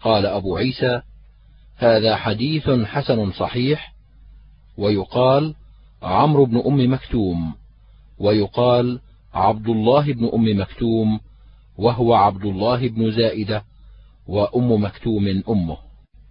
قال 0.00 0.26
أبو 0.26 0.56
عيسى 0.56 1.02
هذا 1.76 2.16
حديث 2.16 2.70
حسن 2.70 3.32
صحيح 3.32 3.91
ويقال 4.78 5.54
عمرو 6.02 6.44
بن 6.44 6.62
أم 6.66 6.92
مكتوم 6.92 7.54
ويقال 8.18 9.00
عبد 9.34 9.68
الله 9.68 10.12
بن 10.12 10.30
أم 10.34 10.60
مكتوم 10.60 11.20
وهو 11.78 12.14
عبد 12.14 12.44
الله 12.44 12.88
بن 12.88 13.10
زائدة 13.10 13.64
وأم 14.28 14.84
مكتوم 14.84 15.42
أمه. 15.48 15.76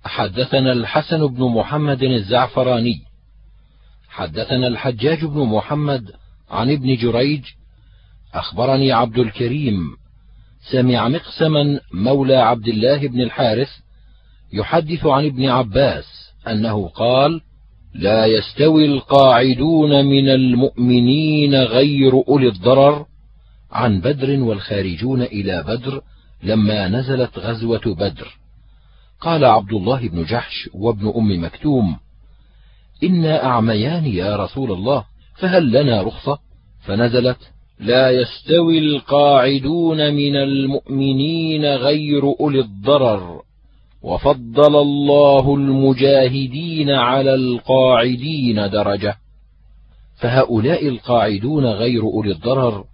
حدثنا 0.04 0.72
الحسن 0.72 1.28
بن 1.28 1.44
محمد 1.44 2.04
الزعفراني. 2.04 3.02
حدثنا 4.10 4.68
الحجاج 4.68 5.26
بن 5.26 5.40
محمد 5.40 6.12
عن 6.50 6.72
ابن 6.72 6.96
جريج 6.96 7.44
أخبرني 8.34 8.92
عبد 8.92 9.18
الكريم 9.18 9.98
سمع 10.72 11.08
مقسما 11.08 11.80
مولى 11.94 12.36
عبد 12.36 12.68
الله 12.68 13.08
بن 13.08 13.22
الحارث 13.22 13.70
يحدث 14.54 15.06
عن 15.06 15.26
ابن 15.26 15.50
عباس 15.50 16.32
أنه 16.48 16.88
قال 16.88 17.42
لا 17.94 18.26
يستوي 18.26 18.86
القاعدون 18.86 20.06
من 20.06 20.30
المؤمنين 20.30 21.56
غير 21.56 22.14
أولي 22.28 22.48
الضرر 22.48 23.06
عن 23.72 24.02
بدر 24.02 24.44
والخارجون 24.44 25.22
إلى 25.22 25.64
بدر 25.68 26.02
لما 26.44 26.88
نزلت 26.88 27.40
غزوة 27.40 27.82
بدر. 27.86 28.38
قال 29.22 29.46
عبد 29.46 29.74
الله 29.74 30.08
بن 30.08 30.24
جحش 30.24 30.70
وابن 30.74 31.14
أم 31.16 31.44
مكتوم 31.44 31.98
إنا 33.04 33.46
أعميان 33.46 34.06
يا 34.06 34.36
رسول 34.36 34.72
الله 34.72 35.06
فهل 35.36 35.72
لنا 35.72 36.02
رخصة؟ 36.02 36.40
فنزلت 36.86 37.38
لا 37.80 38.10
يستوي 38.10 38.80
القاعدون 38.80 40.14
من 40.14 40.36
المؤمنين 40.36 41.66
غير 41.66 42.24
أولي 42.40 42.60
الضرر. 42.60 43.42
وفضل 44.04 44.76
الله 44.76 45.56
المجاهدين 45.56 46.90
على 46.90 47.36
القاعدين 47.36 48.70
درجة. 48.70 49.18
فهؤلاء 50.16 50.88
القاعدون 50.88 51.66
غير 51.66 52.02
أولي 52.02 52.32
الضرر. 52.32 52.86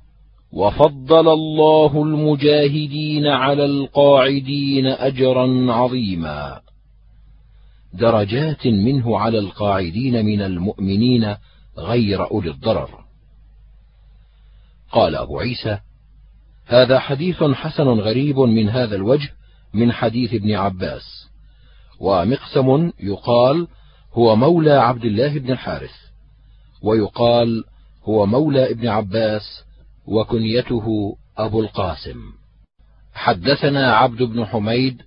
وفضل 0.52 1.30
الله 1.30 2.04
المجاهدين 2.04 3.28
على 3.28 3.66
القاعدين 3.66 4.86
أجرا 4.86 5.74
عظيما. 5.74 6.62
درجات 7.94 8.68
منه 8.68 9.20
على 9.20 9.40
القاعدين 9.40 10.26
من 10.26 10.42
المؤمنين 10.42 11.36
غير 11.78 12.32
أولي 12.32 12.50
الضرر. 12.50 12.90
قال 14.92 15.16
أبو 15.16 15.40
عيسى 15.40 15.80
هذا 16.66 17.00
حديث 17.00 17.44
حسن 17.44 17.88
غريب 17.88 18.40
من 18.40 18.70
هذا 18.70 18.96
الوجه 18.96 19.37
من 19.74 19.92
حديث 19.92 20.34
ابن 20.34 20.56
عباس. 20.56 21.28
ومقسم 22.00 22.92
يقال 23.00 23.68
هو 24.14 24.36
مولى 24.36 24.72
عبد 24.72 25.06
الله 25.06 25.40
بن 25.40 25.52
الحارث 25.52 25.96
ويقال 26.84 27.64
هو 28.04 28.26
مولى 28.26 28.72
ابن 28.72 28.88
عباس 28.88 29.64
وكنيته 30.06 31.18
أبو 31.38 31.62
القاسم. 31.62 32.20
حدثنا 33.14 33.96
عبد 33.96 34.24
بن 34.24 34.46
حميد 34.46 35.02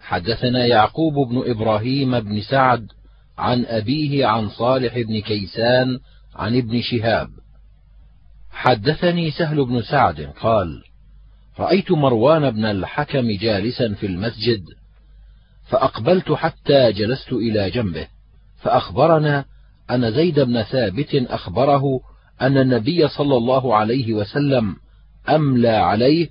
حدثنا 0.00 0.66
يعقوب 0.66 1.28
بن 1.28 1.50
إبراهيم 1.50 2.20
بن 2.20 2.40
سعد 2.40 2.86
عن 3.38 3.64
أبيه 3.64 4.26
عن 4.26 4.48
صالح 4.48 4.98
بن 4.98 5.20
كيسان 5.20 5.98
عن 6.34 6.56
ابن 6.56 6.80
شهاب. 6.82 7.28
حدثني 8.50 9.30
سهل 9.30 9.64
بن 9.64 9.82
سعد 9.82 10.20
قال 10.40 10.82
رأيت 11.58 11.92
مروان 11.92 12.50
بن 12.50 12.64
الحكم 12.64 13.30
جالسا 13.30 13.94
في 13.94 14.06
المسجد 14.06 14.64
فأقبلت 15.70 16.32
حتى 16.32 16.92
جلست 16.92 17.32
إلى 17.32 17.70
جنبه 17.70 18.06
فأخبرنا 18.62 19.44
أن 19.90 20.12
زيد 20.12 20.40
بن 20.40 20.62
ثابت 20.62 21.14
أخبره 21.14 22.00
أن 22.42 22.58
النبي 22.58 23.08
صلى 23.08 23.36
الله 23.36 23.76
عليه 23.76 24.14
وسلم 24.14 24.76
أملى 25.28 25.68
عليه 25.68 26.28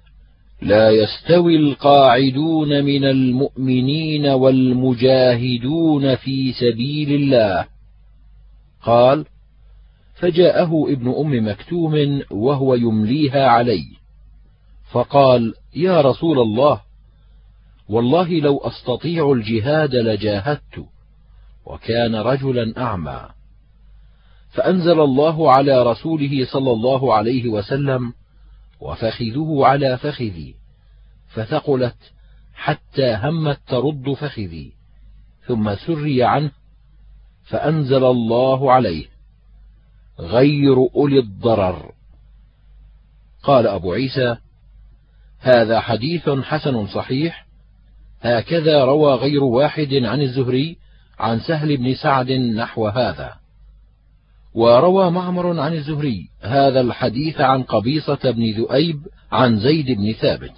لا 0.61 0.89
يستوي 0.89 1.55
القاعدون 1.55 2.83
من 2.83 3.03
المؤمنين 3.03 4.27
والمجاهدون 4.27 6.15
في 6.15 6.53
سبيل 6.53 7.13
الله. 7.13 7.65
قال 8.83 9.25
فجاءه 10.15 10.85
ابن 10.89 11.09
أم 11.09 11.47
مكتوم 11.47 12.21
وهو 12.31 12.75
يمليها 12.75 13.47
علي 13.47 14.02
فقال 14.93 15.53
يا 15.75 16.01
رسول 16.01 16.39
الله 16.39 16.81
والله 17.89 18.39
لو 18.39 18.57
أستطيع 18.57 19.31
الجهاد 19.31 19.95
لجاهدت 19.95 20.85
وكان 21.65 22.15
رجلا 22.15 22.73
أعمى. 22.77 23.29
فأنزل 24.49 24.99
الله 24.99 25.51
على 25.51 25.83
رسوله 25.83 26.45
صلى 26.45 26.71
الله 26.71 27.13
عليه 27.13 27.49
وسلم 27.49 28.13
وفخذه 28.79 29.59
على 29.63 29.97
فخذي 29.97 30.55
فثقلت 31.27 31.97
حتى 32.53 33.17
همت 33.23 33.59
ترد 33.67 34.13
فخذي 34.13 34.73
ثم 35.47 35.75
سري 35.75 36.23
عنه 36.23 36.51
فأنزل 37.43 38.05
الله 38.05 38.71
عليه 38.71 39.05
غير 40.19 40.75
أولي 40.95 41.19
الضرر. 41.19 41.91
قال 43.43 43.67
أبو 43.67 43.93
عيسى 43.93 44.37
هذا 45.43 45.79
حديث 45.79 46.29
حسن 46.29 46.87
صحيح. 46.87 47.45
هكذا 48.21 48.85
روى 48.85 49.13
غير 49.13 49.43
واحد 49.43 49.93
عن 49.93 50.21
الزهري 50.21 50.77
عن 51.19 51.39
سهل 51.39 51.77
بن 51.77 51.95
سعد 51.95 52.31
نحو 52.31 52.87
هذا. 52.87 53.33
وروى 54.53 55.11
معمر 55.11 55.59
عن 55.59 55.73
الزهري 55.73 56.29
هذا 56.41 56.81
الحديث 56.81 57.41
عن 57.41 57.63
قبيصة 57.63 58.31
بن 58.31 58.51
ذؤيب 58.51 58.99
عن 59.31 59.59
زيد 59.59 59.91
بن 59.91 60.13
ثابت. 60.13 60.55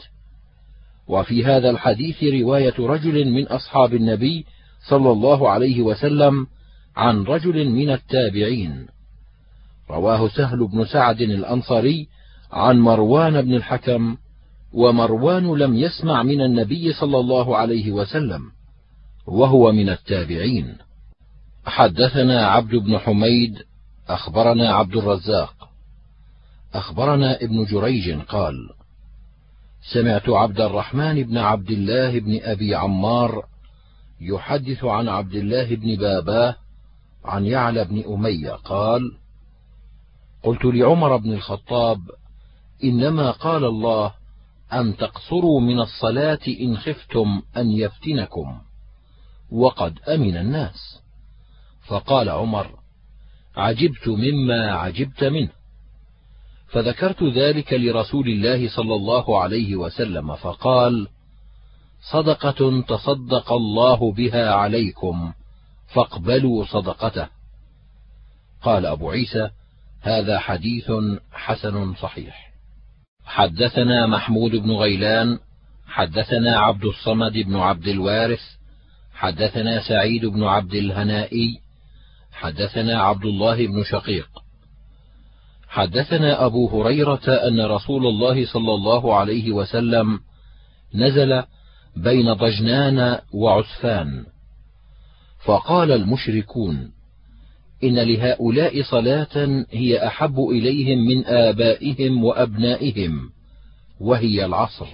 وفي 1.07 1.45
هذا 1.45 1.69
الحديث 1.69 2.23
رواية 2.23 2.73
رجل 2.79 3.31
من 3.31 3.47
أصحاب 3.47 3.93
النبي 3.93 4.45
صلى 4.89 5.11
الله 5.11 5.49
عليه 5.49 5.81
وسلم 5.81 6.47
عن 6.95 7.23
رجل 7.23 7.69
من 7.69 7.89
التابعين. 7.89 8.87
رواه 9.89 10.27
سهل 10.27 10.67
بن 10.67 10.85
سعد 10.85 11.21
الأنصاري 11.21 12.07
عن 12.51 12.79
مروان 12.79 13.41
بن 13.41 13.53
الحكم 13.53 14.17
ومروان 14.75 15.57
لم 15.57 15.75
يسمع 15.75 16.23
من 16.23 16.41
النبي 16.41 16.93
صلى 16.93 17.17
الله 17.19 17.57
عليه 17.57 17.91
وسلم 17.91 18.41
وهو 19.27 19.71
من 19.71 19.89
التابعين. 19.89 20.77
حدثنا 21.65 22.47
عبد 22.47 22.75
بن 22.75 22.97
حميد 22.97 23.63
أخبرنا 24.07 24.73
عبد 24.73 24.95
الرزاق. 24.95 25.69
أخبرنا 26.73 27.41
ابن 27.41 27.65
جريج 27.65 28.19
قال 28.19 28.69
سمعت 29.93 30.29
عبد 30.29 30.61
الرحمن 30.61 31.23
بن 31.23 31.37
عبد 31.37 31.71
الله 31.71 32.19
بن 32.19 32.39
أبي 32.43 32.75
عمار 32.75 33.45
يحدث 34.21 34.83
عن 34.83 35.09
عبد 35.09 35.35
الله 35.35 35.75
بن 35.75 35.95
باباه 35.95 36.55
عن 37.25 37.45
يعلى 37.45 37.85
بن 37.85 38.03
أمية 38.13 38.49
قال 38.49 39.01
قلت 40.43 40.65
لعمر 40.65 41.17
بن 41.17 41.33
الخطاب 41.33 41.99
إنما 42.83 43.31
قال 43.31 43.65
الله 43.65 44.13
أن 44.75 44.97
تقصروا 44.97 45.61
من 45.61 45.79
الصلاة 45.79 46.39
إن 46.61 46.77
خفتم 46.77 47.41
أن 47.57 47.71
يفتنكم؟ 47.71 48.61
وقد 49.51 49.99
أمن 49.99 50.37
الناس. 50.37 51.01
فقال 51.87 52.29
عمر 52.29 52.79
عجبت 53.55 54.07
مما 54.07 54.71
عجبت 54.71 55.23
منه. 55.23 55.49
فذكرت 56.67 57.23
ذلك 57.23 57.73
لرسول 57.73 58.27
الله 58.27 58.75
صلى 58.75 58.95
الله 58.95 59.41
عليه 59.41 59.75
وسلم 59.75 60.35
فقال 60.35 61.07
صدقة 62.11 62.81
تصدق 62.81 63.51
الله 63.51 64.11
بها 64.11 64.53
عليكم 64.53 65.33
فاقبلوا 65.87 66.65
صدقته. 66.65 67.27
قال 68.61 68.85
أبو 68.85 69.11
عيسى 69.11 69.49
هذا 70.01 70.39
حديث 70.39 70.91
حسن 71.31 71.93
صحيح. 71.93 72.54
حدثنا 73.25 74.05
محمود 74.05 74.51
بن 74.51 74.71
غيلان 74.71 75.39
حدثنا 75.87 76.59
عبد 76.59 76.85
الصمد 76.85 77.33
بن 77.33 77.55
عبد 77.55 77.87
الوارث 77.87 78.41
حدثنا 79.13 79.87
سعيد 79.87 80.25
بن 80.25 80.43
عبد 80.43 80.73
الهنائي 80.73 81.59
حدثنا 82.31 83.01
عبد 83.01 83.25
الله 83.25 83.67
بن 83.67 83.83
شقيق. 83.83 84.27
حدثنا 85.67 86.45
أبو 86.45 86.81
هريرة 86.81 87.29
أن 87.29 87.61
رسول 87.61 88.07
الله 88.07 88.45
صلى 88.45 88.73
الله 88.73 89.15
عليه 89.15 89.51
وسلم 89.51 90.19
نزل 90.93 91.43
بين 91.95 92.33
ضجنان 92.33 93.19
وعسفان 93.33 94.25
فقال 95.45 95.91
المشركون 95.91 96.91
إن 97.83 97.99
لهؤلاء 97.99 98.83
صلاة 98.83 99.65
هي 99.71 100.07
أحب 100.07 100.39
إليهم 100.39 101.05
من 101.05 101.25
آبائهم 101.25 102.23
وأبنائهم 102.23 103.29
وهي 103.99 104.45
العصر. 104.45 104.87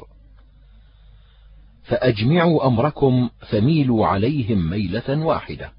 فأجمعوا 1.83 2.67
أمركم 2.67 3.29
فميلوا 3.49 4.07
عليهم 4.07 4.69
ميلة 4.69 5.25
واحدة. 5.25 5.71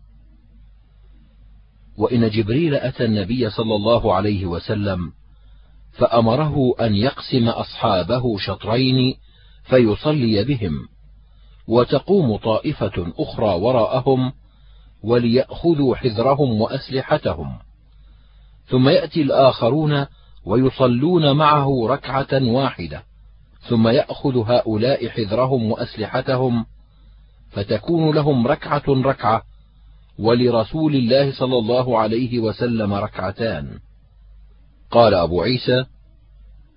وإن 1.98 2.30
جبريل 2.30 2.74
أتى 2.74 3.04
النبي 3.04 3.50
صلى 3.50 3.74
الله 3.74 4.14
عليه 4.14 4.46
وسلم 4.46 5.12
فأمره 5.92 6.74
أن 6.80 6.94
يقسم 6.94 7.48
أصحابه 7.48 8.38
شطرين 8.38 9.14
فيصلي 9.64 10.44
بهم 10.44 10.88
وتقوم 11.68 12.36
طائفة 12.36 13.12
أخرى 13.18 13.54
وراءهم 13.60 14.32
وليأخذوا 15.02 15.96
حذرهم 15.96 16.60
وأسلحتهم. 16.60 17.58
ثم 18.66 18.88
يأتي 18.88 19.22
الآخرون 19.22 20.06
ويصلون 20.44 21.36
معه 21.36 21.86
ركعة 21.86 22.42
واحدة. 22.42 23.02
ثم 23.68 23.88
يأخذ 23.88 24.36
هؤلاء 24.36 25.08
حذرهم 25.08 25.70
وأسلحتهم 25.70 26.66
فتكون 27.50 28.14
لهم 28.14 28.46
ركعة 28.46 28.82
ركعة 28.88 29.42
ولرسول 30.18 30.94
الله 30.94 31.32
صلى 31.32 31.58
الله 31.58 31.98
عليه 31.98 32.38
وسلم 32.38 32.94
ركعتان. 32.94 33.78
قال 34.90 35.14
أبو 35.14 35.42
عيسى 35.42 35.84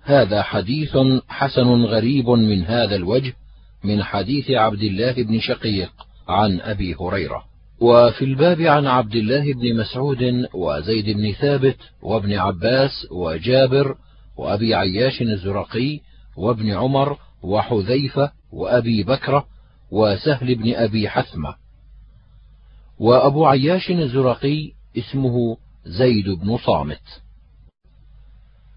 هذا 0.02 0.42
حديث 0.42 0.96
حسن 1.28 1.84
غريب 1.84 2.28
من 2.28 2.64
هذا 2.64 2.96
الوجه 2.96 3.32
من 3.84 4.02
حديث 4.02 4.50
عبد 4.50 4.82
الله 4.82 5.12
بن 5.12 5.40
شقيق 5.40 5.92
عن 6.28 6.60
أبي 6.60 6.94
هريرة. 6.94 7.55
وفي 7.80 8.24
الباب 8.24 8.60
عن 8.60 8.86
عبد 8.86 9.14
الله 9.14 9.52
بن 9.52 9.76
مسعود 9.76 10.48
وزيد 10.54 11.16
بن 11.16 11.32
ثابت 11.32 11.76
وابن 12.02 12.32
عباس 12.32 13.06
وجابر 13.10 13.96
وأبي 14.36 14.74
عياش 14.74 15.22
الزرقي 15.22 16.00
وابن 16.36 16.70
عمر 16.70 17.18
وحذيفة 17.42 18.32
وأبي 18.52 19.02
بكرة 19.02 19.46
وسهل 19.90 20.54
بن 20.54 20.74
أبي 20.74 21.08
حثمة. 21.08 21.54
وأبو 22.98 23.46
عياش 23.46 23.90
الزرقي 23.90 24.72
اسمه 24.98 25.56
زيد 25.86 26.28
بن 26.28 26.58
صامت. 26.58 27.22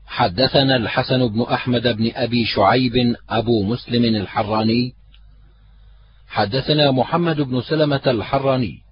حدثنا 0.06 0.76
الحسن 0.76 1.28
بن 1.28 1.42
أحمد 1.42 1.88
بن 1.88 2.12
أبي 2.16 2.46
شعيب 2.46 2.94
أبو 3.30 3.64
مسلم 3.64 4.16
الحراني. 4.16 4.94
حدثنا 6.28 6.92
محمد 6.92 7.42
بن 7.42 7.62
سلمة 7.62 8.02
الحراني. 8.08 8.89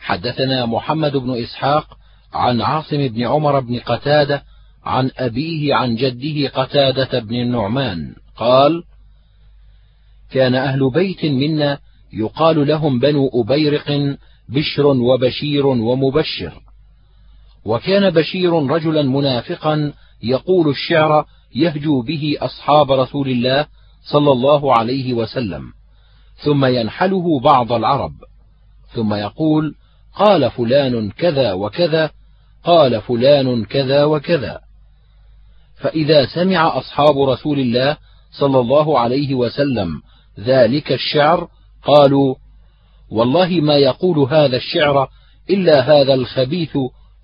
حدثنا 0.00 0.66
محمد 0.66 1.16
بن 1.16 1.42
إسحاق 1.42 1.98
عن 2.32 2.60
عاصم 2.60 3.08
بن 3.08 3.22
عمر 3.22 3.60
بن 3.60 3.78
قتادة 3.78 4.42
عن 4.84 5.10
أبيه 5.18 5.74
عن 5.74 5.96
جده 5.96 6.48
قتادة 6.48 7.18
بن 7.18 7.34
النعمان. 7.34 8.14
قال 8.36 8.82
كان 10.30 10.54
أهل 10.54 10.90
بيت 10.90 11.24
منا 11.24 11.78
يقال 12.12 12.66
لهم 12.66 12.98
بنو 12.98 13.30
أبيرق 13.34 14.16
بشر 14.48 14.86
وبشير 14.86 15.66
ومبشر. 15.66 16.62
وكان 17.64 18.10
بشير 18.10 18.52
رجلا 18.52 19.02
منافقا 19.02 19.92
يقول 20.22 20.68
الشعر 20.68 21.26
يهجو 21.54 22.02
به 22.02 22.36
أصحاب 22.40 22.92
رسول 22.92 23.28
الله 23.28 23.66
صلى 24.02 24.32
الله 24.32 24.78
عليه 24.78 25.14
وسلم 25.14 25.62
ثم 26.44 26.64
ينحله 26.64 27.40
بعض 27.40 27.72
العرب 27.72 28.12
ثم 28.94 29.14
يقول 29.14 29.74
قال 30.14 30.50
فلان 30.50 31.10
كذا 31.10 31.52
وكذا 31.52 32.10
قال 32.64 33.00
فلان 33.00 33.64
كذا 33.64 34.04
وكذا. 34.04 34.60
فإذا 35.76 36.26
سمع 36.26 36.78
أصحاب 36.78 37.18
رسول 37.18 37.58
الله 37.58 37.96
صلى 38.40 38.60
الله 38.60 38.98
عليه 38.98 39.34
وسلم 39.34 40.02
ذلك 40.40 40.92
الشعر 40.92 41.48
قالوا 41.82 42.34
والله 43.10 43.48
ما 43.48 43.76
يقول 43.76 44.18
هذا 44.18 44.56
الشعر 44.56 45.08
إلا 45.50 45.80
هذا 45.80 46.14
الخبيث 46.14 46.76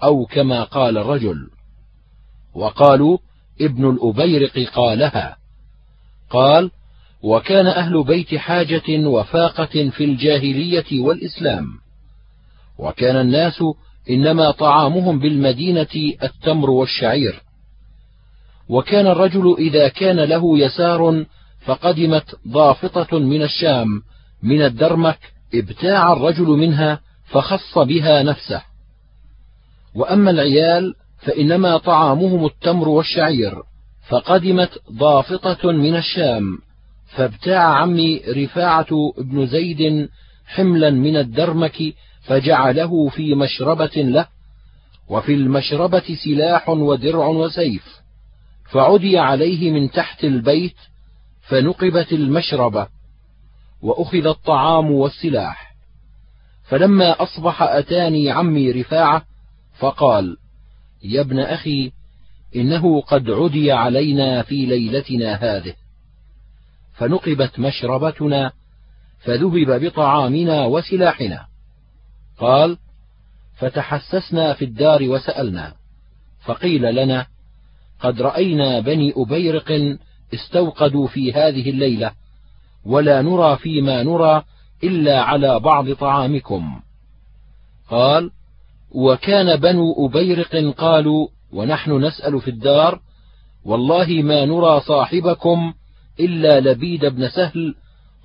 أو 0.02 0.24
كما 0.24 0.64
قال 0.64 0.98
الرجل. 0.98 1.36
وقالوا 2.54 3.18
ابن 3.60 3.90
الأبيرق 3.90 4.58
قالها. 4.58 5.36
قال 6.30 6.70
وكان 7.22 7.66
أهل 7.66 8.04
بيت 8.04 8.34
حاجة 8.34 9.06
وفاقة 9.06 9.90
في 9.90 10.04
الجاهلية 10.04 11.00
والإسلام. 11.00 11.83
وكان 12.78 13.16
الناس 13.16 13.64
إنما 14.10 14.50
طعامهم 14.50 15.18
بالمدينة 15.18 16.14
التمر 16.22 16.70
والشعير. 16.70 17.42
وكان 18.68 19.06
الرجل 19.06 19.56
إذا 19.58 19.88
كان 19.88 20.20
له 20.20 20.58
يسار 20.58 21.24
فقدمت 21.60 22.36
ضافطة 22.48 23.18
من 23.18 23.42
الشام 23.42 24.02
من 24.42 24.62
الدرمك 24.62 25.18
ابتاع 25.54 26.12
الرجل 26.12 26.46
منها 26.46 27.00
فخص 27.24 27.78
بها 27.78 28.22
نفسه. 28.22 28.62
وأما 29.94 30.30
العيال 30.30 30.94
فإنما 31.18 31.78
طعامهم 31.78 32.46
التمر 32.46 32.88
والشعير 32.88 33.54
فقدمت 34.08 34.70
ضافطة 34.92 35.72
من 35.72 35.96
الشام 35.96 36.58
فابتاع 37.16 37.62
عمي 37.62 38.20
رفاعة 38.28 38.86
بن 39.18 39.46
زيد 39.46 40.08
حملا 40.46 40.90
من 40.90 41.16
الدرمك 41.16 41.94
فجعله 42.26 43.08
في 43.08 43.34
مشربة 43.34 43.92
له 43.96 44.26
وفي 45.08 45.34
المشربة 45.34 46.16
سلاح 46.24 46.68
ودرع 46.68 47.26
وسيف 47.26 48.04
فعدي 48.70 49.18
عليه 49.18 49.70
من 49.70 49.90
تحت 49.90 50.24
البيت 50.24 50.76
فنقبت 51.48 52.12
المشربة 52.12 52.88
وأخذ 53.82 54.26
الطعام 54.26 54.90
والسلاح. 54.90 55.74
فلما 56.64 57.22
أصبح 57.22 57.62
أتاني 57.62 58.30
عمي 58.30 58.70
رفاعة 58.70 59.24
فقال 59.78 60.36
يا 61.02 61.20
ابن 61.20 61.38
أخي 61.38 61.92
إنه 62.56 63.00
قد 63.00 63.30
عدي 63.30 63.72
علينا 63.72 64.42
في 64.42 64.66
ليلتنا 64.66 65.34
هذه. 65.34 65.74
فنقبت 66.94 67.58
مشربتنا 67.58 68.52
فذهب 69.18 69.84
بطعامنا 69.84 70.64
وسلاحنا. 70.64 71.46
قال 72.44 72.78
فتحسسنا 73.56 74.52
في 74.54 74.64
الدار 74.64 75.02
وسألنا 75.02 75.74
فقيل 76.44 76.94
لنا 76.94 77.26
قد 78.00 78.20
رأينا 78.20 78.80
بني 78.80 79.12
أبيرق 79.16 79.96
استوقدوا 80.34 81.08
في 81.08 81.32
هذه 81.32 81.70
الليلة 81.70 82.12
ولا 82.84 83.22
نرى 83.22 83.56
فيما 83.56 84.02
نرى 84.02 84.42
إلا 84.84 85.22
على 85.22 85.60
بعض 85.60 85.92
طعامكم. 85.92 86.80
قال 87.90 88.30
وكان 88.90 89.60
بنو 89.60 90.06
أبيرق 90.06 90.74
قالوا 90.76 91.28
ونحن 91.52 92.04
نسأل 92.04 92.40
في 92.40 92.50
الدار 92.50 93.00
والله 93.64 94.06
ما 94.22 94.44
نرى 94.44 94.80
صاحبكم 94.80 95.74
إلا 96.20 96.60
لبيد 96.60 97.04
بن 97.04 97.28
سهل 97.28 97.74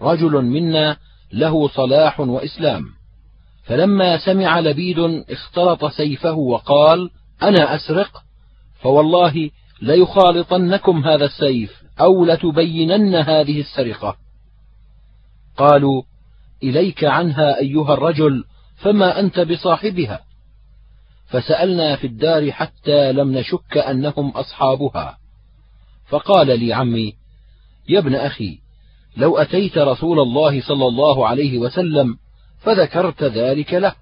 رجل 0.01 0.45
منا 0.45 0.97
له 1.33 1.67
صلاح 1.67 2.19
وإسلام. 2.19 2.98
فلما 3.69 4.17
سمع 4.17 4.59
لبيد 4.59 4.99
اختلط 5.29 5.85
سيفه 5.85 6.33
وقال 6.33 7.09
أنا 7.43 7.75
أسرق؟ 7.75 8.23
فوالله 8.81 9.49
ليخالطنكم 9.81 11.03
هذا 11.03 11.25
السيف 11.25 11.83
أو 12.01 12.25
لتبينن 12.25 13.15
هذه 13.15 13.59
السرقة. 13.59 14.17
قالوا 15.57 16.01
إليك 16.63 17.03
عنها 17.03 17.59
أيها 17.59 17.93
الرجل 17.93 18.43
فما 18.75 19.19
أنت 19.19 19.39
بصاحبها؟ 19.39 20.21
فسألنا 21.27 21.95
في 21.95 22.07
الدار 22.07 22.51
حتى 22.51 23.11
لم 23.11 23.31
نشك 23.31 23.77
أنهم 23.77 24.29
أصحابها. 24.29 25.17
فقال 26.07 26.59
لي 26.59 26.73
عمي 26.73 27.13
يا 27.89 27.99
ابن 27.99 28.15
أخي 28.15 28.59
لو 29.17 29.37
أتيت 29.37 29.77
رسول 29.77 30.19
الله 30.19 30.61
صلى 30.61 30.87
الله 30.87 31.27
عليه 31.27 31.57
وسلم 31.57 32.17
فذكرت 32.59 33.23
ذلك 33.23 33.73
له. 33.73 33.93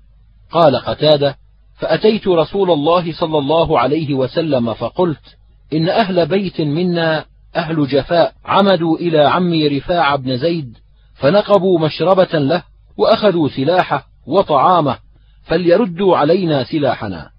قال 0.52 0.76
قتادة 0.76 1.38
فأتيت 1.80 2.28
رسول 2.28 2.72
الله 2.72 3.14
صلى 3.14 3.38
الله 3.38 3.80
عليه 3.80 4.14
وسلم 4.14 4.74
فقلت 4.74 5.38
إن 5.74 5.90
أهل 5.90 6.26
بيت 6.26 6.62
منا 6.62 7.26
أهل 7.56 7.88
جفاء 7.88 8.34
عمدوا 8.46 8.98
إلى 8.98 9.20
عمي 9.20 9.68
رفاع 9.68 10.16
بن 10.16 10.38
زيد 10.38 10.78
فنقبوا 11.16 11.80
مشربة 11.80 12.40
له 12.40 12.64
وأخذوا 12.98 13.50
سلاحه 13.50 14.08
وطعامه 14.28 14.98
فليردوا 15.44 16.18
علينا 16.18 16.64
سلاحنا. 16.64 17.30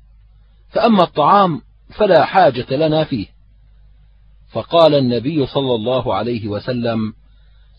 فأما 0.70 1.02
الطعام 1.02 1.60
فلا 1.94 2.24
حاجة 2.24 2.76
لنا 2.76 3.04
فيه. 3.04 3.26
فقال 4.52 4.94
النبي 4.94 5.46
صلى 5.46 5.74
الله 5.74 6.14
عليه 6.14 6.48
وسلم 6.48 7.12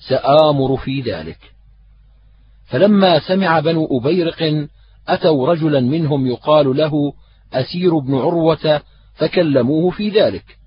سآمر 0.09 0.77
في 0.77 1.01
ذلك. 1.01 1.58
فلما 2.69 3.19
سمع 3.19 3.59
بنو 3.59 3.87
أبيرق 3.91 4.67
أتوا 5.07 5.47
رجلا 5.47 5.79
منهم 5.79 6.27
يقال 6.27 6.77
له 6.77 6.91
أسير 7.53 7.99
بن 7.99 8.15
عروة 8.15 8.81
فكلموه 9.13 9.91
في 9.91 10.09
ذلك. 10.09 10.57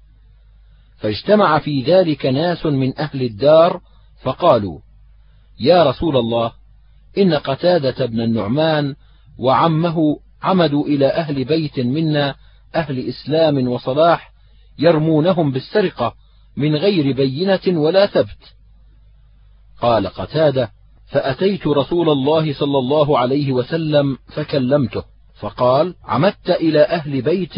فاجتمع 0.99 1.59
في 1.59 1.83
ذلك 1.83 2.27
ناس 2.27 2.67
من 2.67 2.99
أهل 2.99 3.23
الدار 3.23 3.81
فقالوا 4.23 4.79
يا 5.61 5.85
رسول 5.85 6.17
الله 6.17 6.53
إن 7.19 7.35
قتادة 7.35 8.07
بن 8.07 8.21
النعمان 8.21 8.95
وعمه 9.39 10.19
عمدوا 10.43 10.87
إلى 10.87 11.07
أهل 11.07 11.45
بيت 11.45 11.81
منا 11.81 12.35
أهل 12.75 13.09
إسلام 13.09 13.69
وصلاح 13.69 14.33
يرمونهم 14.79 15.53
بالسرقة 15.53 16.15
من 16.57 16.77
غير 16.77 17.17
بينة 17.17 17.81
ولا 17.81 18.07
ثبت. 18.07 18.55
قال 19.81 20.07
قتادة 20.07 20.71
فأتيت 21.13 21.67
رسول 21.67 22.09
الله 22.09 22.55
صلى 22.55 22.79
الله 22.79 23.19
عليه 23.19 23.53
وسلم 23.53 24.19
فكلمته 24.35 25.03
فقال 25.41 25.95
عمدت 26.05 26.51
إلى 26.51 26.83
أهل 26.83 27.23
بيت 27.23 27.55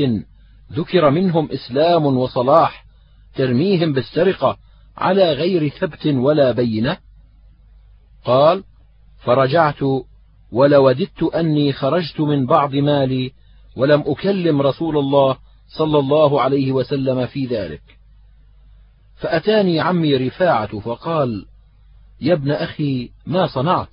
ذكر 0.72 1.10
منهم 1.10 1.48
إسلام 1.50 2.06
وصلاح 2.06 2.84
ترميهم 3.34 3.92
بالسرقة 3.92 4.56
على 4.96 5.32
غير 5.32 5.68
ثبت 5.68 6.06
ولا 6.06 6.52
بينة؟ 6.52 6.96
قال 8.24 8.64
فرجعت 9.24 9.82
ولوددت 10.52 11.22
أني 11.22 11.72
خرجت 11.72 12.20
من 12.20 12.46
بعض 12.46 12.74
مالي 12.74 13.32
ولم 13.76 14.04
أكلم 14.06 14.62
رسول 14.62 14.98
الله 14.98 15.36
صلى 15.78 15.98
الله 15.98 16.40
عليه 16.40 16.72
وسلم 16.72 17.26
في 17.26 17.46
ذلك. 17.46 17.82
فأتاني 19.16 19.80
عمي 19.80 20.16
رفاعة 20.16 20.80
فقال 20.80 21.46
يا 22.24 22.32
ابن 22.32 22.50
أخي 22.50 23.10
ما 23.26 23.46
صنعت؟ 23.46 23.88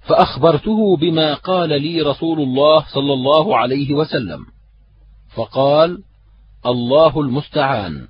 فأخبرته 0.00 0.96
بما 0.96 1.34
قال 1.34 1.68
لي 1.82 2.02
رسول 2.02 2.40
الله 2.40 2.84
صلى 2.94 3.12
الله 3.12 3.56
عليه 3.56 3.92
وسلم. 3.92 4.46
فقال 5.34 6.02
الله 6.66 7.20
المستعان. 7.20 8.06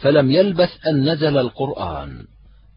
فلم 0.00 0.30
يلبث 0.30 0.70
أن 0.86 1.12
نزل 1.12 1.38
القرآن. 1.38 2.24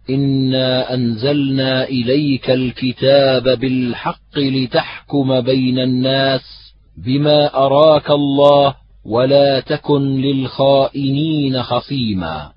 إنا 0.09 0.93
أنزلنا 0.93 1.83
إليك 1.83 2.49
الكتاب 2.49 3.59
بالحق 3.59 4.37
لتحكم 4.37 5.41
بين 5.41 5.79
الناس 5.79 6.73
بما 6.97 7.65
أراك 7.65 8.09
الله 8.11 8.75
ولا 9.05 9.59
تكن 9.59 10.21
للخائنين 10.21 11.63
خصيما. 11.63 12.51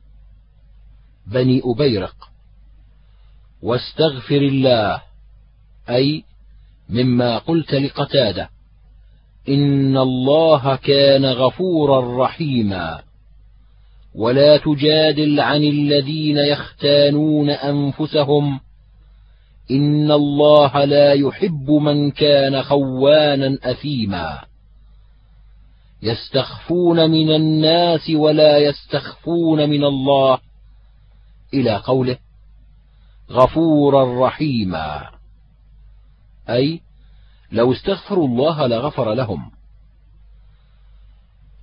بني 1.32 1.62
أبيرق. 1.64 2.29
واستغفر 3.62 4.36
الله 4.36 5.02
أي 5.88 6.24
مما 6.88 7.38
قلت 7.38 7.74
لقتادة 7.74 8.48
إن 9.48 9.96
الله 9.96 10.76
كان 10.76 11.24
غفورا 11.24 12.24
رحيما. 12.24 13.02
ولا 14.14 14.56
تجادل 14.56 15.40
عن 15.40 15.64
الذين 15.64 16.36
يختانون 16.36 17.50
أنفسهم 17.50 18.60
إن 19.70 20.10
الله 20.10 20.84
لا 20.84 21.12
يحب 21.12 21.70
من 21.70 22.10
كان 22.10 22.62
خوانا 22.62 23.58
أثيما. 23.62 24.38
يستخفون 26.02 27.10
من 27.10 27.30
الناس 27.34 28.10
ولا 28.10 28.58
يستخفون 28.58 29.70
من 29.70 29.84
الله 29.84 30.38
إلى 31.54 31.76
قوله 31.76 32.16
غفورا 33.30 34.26
رحيما. 34.26 35.10
أي 36.48 36.80
لو 37.52 37.72
استغفروا 37.72 38.28
الله 38.28 38.66
لغفر 38.66 39.12
لهم. 39.14 39.50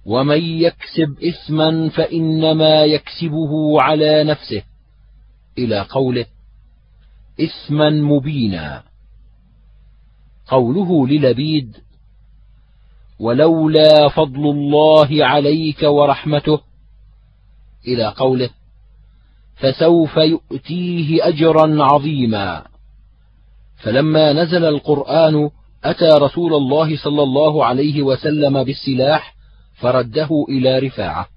ومن 0.06 0.42
يكسب 0.42 1.18
إثما 1.24 1.90
فإنما 1.90 2.84
يكسبه 2.84 3.82
على 3.82 4.24
نفسه. 4.24 4.64
إلى 5.58 5.82
قوله 5.82 6.26
إثما 7.42 7.90
مبينا. 7.90 8.84
قوله 10.48 11.08
للبيد 11.08 11.78
ولولا 13.20 14.10
فضل 14.10 14.50
الله 14.50 15.26
عليك 15.26 15.84
ورحمته. 15.84 16.60
إلى 17.88 18.08
قوله 18.08 18.50
فسوف 19.58 20.18
يؤتيه 20.18 21.28
أجرا 21.28 21.84
عظيما. 21.84 22.66
فلما 23.78 24.34
نزل 24.34 24.66
القرآن 24.66 25.50
أتى 25.84 26.10
رسول 26.10 26.54
الله 26.54 26.98
صلى 26.98 27.24
الله 27.24 27.66
عليه 27.66 28.04
وسلم 28.04 28.64
بالسلاح 28.64 29.36
فرده 29.74 30.30
إلى 30.50 30.80
رفاعة. 30.80 31.28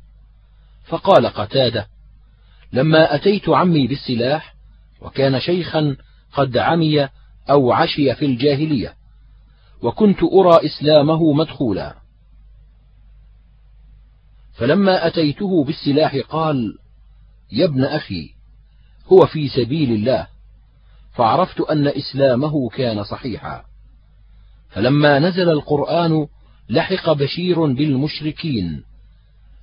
فقال 0.87 1.27
قتادة 1.27 1.87
لما 2.73 3.15
أتيت 3.15 3.49
عمي 3.49 3.87
بالسلاح 3.87 4.55
وكان 5.01 5.41
شيخا 5.41 5.97
قد 6.33 6.57
عمي 6.57 7.09
أو 7.51 7.73
عشي 7.73 8.15
في 8.15 8.27
الجاهلية 8.27 8.95
وكنت 9.83 10.23
أرى 10.23 10.67
إسلامه 10.67 11.33
مدخولا. 11.33 11.95
فلما 14.53 15.07
أتيته 15.07 15.65
بالسلاح 15.65 16.17
قال 16.17 16.79
يا 17.53 17.65
ابن 17.65 17.85
أخي 17.85 18.31
هو 19.13 19.27
في 19.27 19.49
سبيل 19.49 19.93
الله 19.93 20.27
فعرفت 21.15 21.61
أن 21.61 21.87
إسلامه 21.87 22.69
كان 22.69 23.05
صحيحا. 23.05 23.65
فلما 24.71 25.19
نزل 25.19 25.51
القرآن 25.51 26.27
لحق 26.69 27.13
بشير 27.13 27.67
بالمشركين 27.67 28.83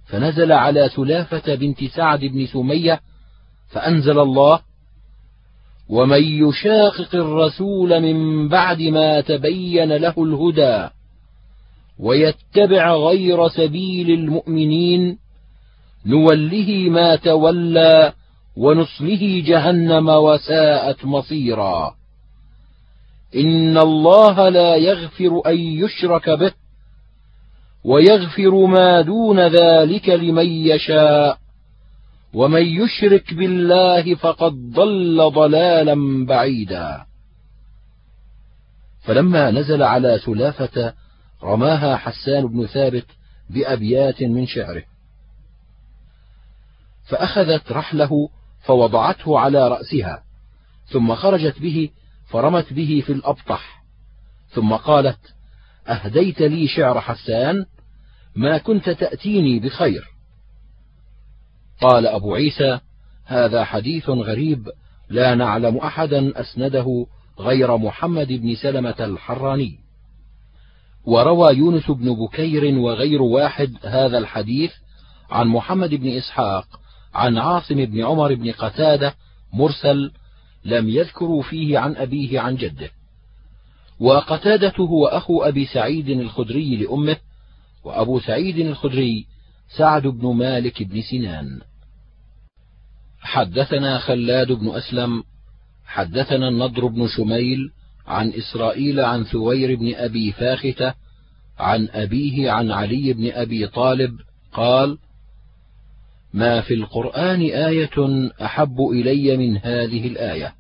فنزل 0.06 0.52
على 0.52 0.90
سلافة 0.96 1.56
بنت 1.56 1.84
سعد 1.84 2.20
بن 2.20 2.46
سمية 2.46 3.02
فأنزل 3.70 4.20
الله 4.20 4.60
ومن 5.90 6.24
يشاقق 6.24 7.16
الرسول 7.16 8.02
من 8.02 8.48
بعد 8.48 8.82
ما 8.82 9.22
تبين 9.22 9.94
له 9.94 10.14
الهدى 10.18 10.90
ويتبع 12.00 12.96
غير 12.96 13.48
سبيل 13.48 14.10
المؤمنين 14.12 15.18
نوله 16.08 16.90
ما 16.90 17.16
تولى 17.16 18.14
ونصله 18.56 19.44
جهنم 19.46 20.10
وساءت 20.10 21.06
مصيرا. 21.06 21.96
إن 23.36 23.78
الله 23.78 24.50
لا 24.50 24.76
يغفر 24.76 25.42
أن 25.46 25.58
يشرك 25.58 26.30
به 26.30 26.52
ويغفر 27.84 28.66
ما 28.66 29.02
دون 29.02 29.40
ذلك 29.40 30.10
لمن 30.10 30.46
يشاء. 30.46 31.38
ومن 32.34 32.66
يشرك 32.66 33.34
بالله 33.34 34.16
فقد 34.16 34.52
ضل 34.72 35.32
ضلالا 35.32 36.26
بعيدا. 36.26 37.06
فلما 39.06 39.52
نزل 39.52 39.84
على 39.84 40.20
سلافه 40.26 40.94
رماها 41.44 41.98
حسان 41.98 42.48
بن 42.48 42.66
ثابت 42.66 43.06
بأبيات 43.50 44.24
من 44.24 44.48
شعره. 44.48 44.97
فأخذت 47.08 47.72
رحله 47.72 48.30
فوضعته 48.62 49.40
على 49.40 49.68
رأسها 49.68 50.24
ثم 50.86 51.16
خرجت 51.16 51.60
به 51.60 51.90
فرمت 52.30 52.74
به 52.74 53.04
في 53.06 53.14
الأبطح 53.14 53.84
ثم 54.50 54.74
قالت 54.74 55.20
أهديت 55.88 56.42
لي 56.42 56.68
شعر 56.68 57.02
حسان 57.02 57.66
ما 58.36 58.58
كنت 58.58 58.90
تأتيني 58.90 59.60
بخير. 59.60 60.08
قال 61.82 62.08
أبو 62.08 62.36
عيسى 62.36 62.80
هذا 63.26 63.64
حديث 63.64 64.10
غريب 64.10 64.70
لا 65.10 65.36
نعلم 65.36 65.78
أحدا 65.78 66.42
أسنده 66.42 67.06
غير 67.40 67.78
محمد 67.78 68.28
بن 68.28 68.56
سلمة 68.56 68.96
الحراني. 69.00 69.80
وروى 71.06 71.58
يونس 71.58 71.92
بن 71.92 72.16
بكير 72.16 72.78
وغير 72.78 73.22
واحد 73.22 73.74
هذا 73.84 74.18
الحديث 74.18 74.72
عن 75.30 75.48
محمد 75.48 75.90
بن 75.90 76.08
إسحاق 76.08 76.77
عن 77.14 77.38
عاصم 77.38 77.86
بن 77.86 78.06
عمر 78.06 78.36
بن 78.36 78.52
قتادة 78.52 79.16
مرسل 79.54 80.12
لم 80.66 80.90
يذكروا 80.90 81.44
فيه 81.44 81.80
عن 81.80 81.96
أبيه 81.96 82.40
عن 82.40 82.56
جده. 82.56 82.90
وقتادة 84.00 84.74
هو 84.80 85.08
أخو 85.08 85.42
أبي 85.42 85.66
سعيد 85.66 86.10
الخدري 86.10 86.76
لأمه 86.76 87.18
وأبو 87.84 88.20
سعيد 88.20 88.58
الخدري 88.58 89.26
سعد 89.78 90.08
بن 90.08 90.28
مالك 90.28 90.84
بن 90.84 91.02
سنان. 91.02 91.62
حدثنا 93.20 94.00
خلاد 94.00 94.52
بن 94.52 94.70
أسلم 94.70 95.24
حدثنا 95.86 96.48
النضر 96.48 96.88
بن 96.88 97.08
شميل 97.08 97.72
عن 98.08 98.34
إسرائيل 98.34 99.00
عن 99.00 99.24
ثوير 99.24 99.76
بن 99.76 99.96
أبي 99.96 100.32
فاختة 100.32 100.94
عن 101.60 101.88
أبيه 101.92 102.52
عن 102.52 102.72
علي 102.72 103.14
بن 103.14 103.32
أبي 103.32 103.68
طالب 103.68 104.20
قال 104.54 104.98
ما 106.38 106.62
في 106.62 106.74
القرآن 106.74 107.42
آية 107.42 108.30
أحب 108.42 108.80
إلي 108.92 109.38
من 109.38 109.58
هذه 109.58 110.08
الآية. 110.08 110.54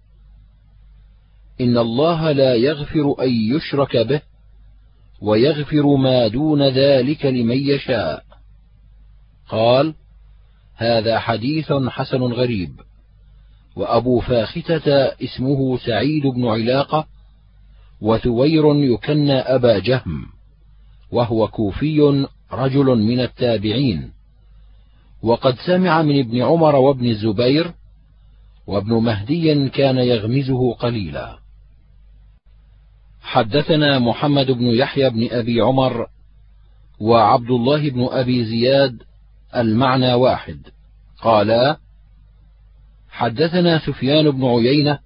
إن 1.61 1.77
الله 1.77 2.31
لا 2.31 2.55
يغفر 2.55 3.15
أن 3.21 3.29
يشرك 3.29 3.97
به 3.97 4.21
ويغفر 5.21 5.95
ما 5.95 6.27
دون 6.27 6.69
ذلك 6.69 7.25
لمن 7.25 7.57
يشاء. 7.57 8.23
قال 9.49 9.93
هذا 10.75 11.19
حديث 11.19 11.73
حسن 11.73 12.21
غريب. 12.21 12.71
وأبو 13.75 14.19
فاختة 14.19 14.91
اسمه 15.23 15.77
سعيد 15.77 16.23
بن 16.23 16.45
علاقة 16.45 17.07
وثوير 18.01 18.75
يكنى 18.75 19.39
أبا 19.39 19.79
جهم 19.79 20.25
وهو 21.11 21.47
كوفي 21.47 22.27
رجل 22.53 22.85
من 22.85 23.19
التابعين. 23.19 24.16
وقد 25.23 25.55
سمع 25.65 26.01
من 26.01 26.19
ابن 26.19 26.41
عمر 26.41 26.75
وابن 26.75 27.05
الزبير 27.05 27.73
وابن 28.67 28.93
مهدي 28.93 29.69
كان 29.69 29.97
يغمزه 29.97 30.73
قليلا. 30.73 31.37
حدثنا 33.21 33.99
محمد 33.99 34.51
بن 34.51 34.65
يحيى 34.65 35.09
بن 35.09 35.27
أبي 35.31 35.61
عمر 35.61 36.07
وعبد 36.99 37.51
الله 37.51 37.89
بن 37.89 38.07
أبي 38.11 38.45
زياد 38.45 39.03
المعنى 39.55 40.13
واحد. 40.13 40.59
قالا 41.21 41.77
حدثنا 43.09 43.79
سفيان 43.79 44.31
بن 44.31 44.45
عيينة 44.45 44.99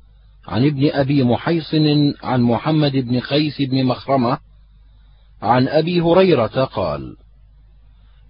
عن 0.48 0.66
ابن 0.66 0.90
أبي 0.92 1.24
محيصن 1.24 2.14
عن 2.24 2.42
محمد 2.42 2.92
بن 2.92 3.20
قيس 3.20 3.62
بن 3.62 3.86
مخرمة 3.86 4.38
عن 5.42 5.68
أبي 5.68 6.02
هريرة 6.02 6.66
قال 6.66 7.18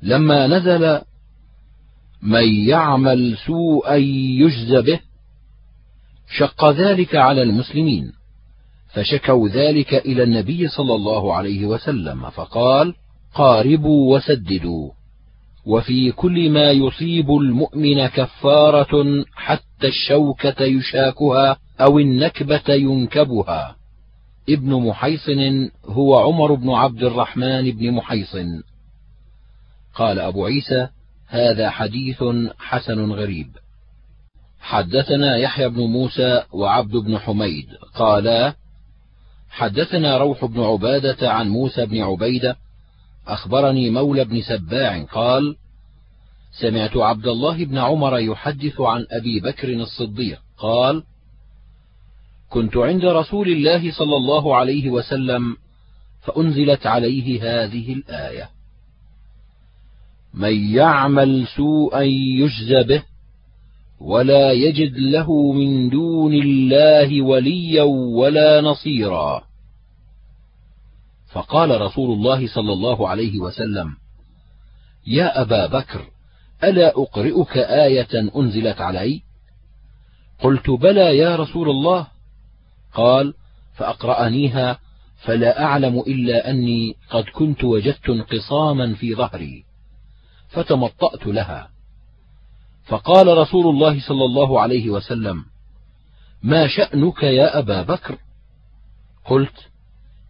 لما 0.02 0.48
نزل 0.48 1.02
من 2.22 2.56
يعمل 2.68 3.38
سوءا 3.38 3.96
يجز 3.96 4.74
به 4.74 5.00
شق 6.38 6.70
ذلك 6.70 7.16
على 7.16 7.42
المسلمين 7.42 8.12
فشكوا 8.94 9.48
ذلك 9.48 9.94
إلى 9.94 10.24
النبي 10.24 10.68
صلى 10.68 10.96
الله 10.96 11.34
عليه 11.34 11.66
وسلم 11.66 12.30
فقال 12.30 12.94
قاربوا 13.34 14.16
وسددوا 14.16 14.92
وفي 15.66 16.12
كل 16.12 16.50
ما 16.50 16.72
يصيب 16.72 17.32
المؤمن 17.32 18.08
كفارة 18.08 19.26
حتى 19.36 19.88
الشوكة 19.88 20.64
يشاكها 20.64 21.58
أو 21.82 22.00
النكبة 22.00 22.74
ينكبها. 22.74 23.76
ابن 24.50 24.74
محيصن 24.74 25.70
هو 25.86 26.20
عمر 26.20 26.54
بن 26.54 26.70
عبد 26.70 27.04
الرحمن 27.04 27.72
بن 27.72 27.92
محيصن. 27.92 28.64
قال 29.96 30.20
أبو 30.20 30.46
عيسى 30.46 30.88
هذا 31.32 31.70
حديث 31.70 32.24
حسن 32.60 33.12
غريب. 33.12 33.48
حدثنا 34.60 35.38
يحيى 35.38 35.70
بن 35.70 35.82
موسى 35.82 36.44
وعبد 36.54 36.92
بن 36.92 37.18
حميد 37.18 37.68
قالا 37.96 38.54
حدثنا 39.50 40.18
روح 40.18 40.46
بن 40.46 40.60
عبادة 40.60 41.32
عن 41.32 41.50
موسى 41.50 41.86
بن 41.86 42.02
عبيدة 42.02 42.56
أخبرني 43.28 43.90
مولى 43.90 44.26
بن 44.26 44.42
سباع 44.42 45.04
قال 45.04 45.56
سمعت 46.62 46.98
عبد 46.98 47.28
الله 47.28 47.66
بن 47.66 47.78
عمر 47.78 48.20
يحدث 48.20 48.82
عن 48.82 49.06
أبي 49.12 49.40
بكر 49.40 49.74
الصديق 49.74 50.40
قال 50.58 51.04
كنت 52.50 52.78
عند 52.78 53.06
رسول 53.06 53.48
الله 53.48 53.92
صلى 53.92 54.16
الله 54.16 54.56
عليه 54.56 54.90
وسلم 54.90 55.58
فأنزلت 56.22 56.88
عليه 56.88 57.42
هذه 57.44 57.94
الآية. 57.94 58.50
من 60.34 60.74
يعمل 60.74 61.48
سوءا 61.48 62.02
يجز 62.02 62.86
به 62.88 63.04
ولا 64.00 64.52
يجد 64.52 64.98
له 64.98 65.52
من 65.52 65.90
دون 65.90 66.34
الله 66.34 67.22
وليا 67.22 67.84
ولا 67.84 68.62
نصيرا. 68.62 69.44
فقال 71.32 71.82
رسول 71.82 72.14
الله 72.14 72.48
صلى 72.48 72.74
الله 72.74 73.10
عليه 73.10 73.40
وسلم 73.40 73.96
يا 75.08 75.42
أبا 75.42 75.68
بكر 75.68 76.06
ألا 76.64 76.88
أقرئك 76.88 77.58
آية 77.58 78.32
أنزلت 78.36 78.82
علي؟ 78.82 79.22
قلت 80.40 80.70
بلى 80.70 81.18
يا 81.18 81.36
رسول 81.36 81.70
الله. 81.70 82.08
قال 82.94 83.34
فأقرأنيها 83.74 84.80
فلا 85.18 85.64
أعلم 85.64 86.00
إلا 86.00 86.50
أني 86.50 86.96
قد 87.10 87.24
كنت 87.24 87.64
وجدت 87.64 88.10
انقصاما 88.10 88.94
في 88.94 89.16
ظهري. 89.16 89.71
فتمطأت 90.52 91.28
لها. 91.28 91.70
فقال 92.86 93.38
رسول 93.38 93.68
الله 93.68 94.00
صلى 94.08 94.26
الله 94.26 94.62
عليه 94.62 94.90
وسلم 94.90 95.44
ما 96.44 96.68
شأنك 96.68 97.24
يا 97.24 97.60
أبا 97.60 97.82
بكر؟ 97.82 98.18
قلت 99.26 99.68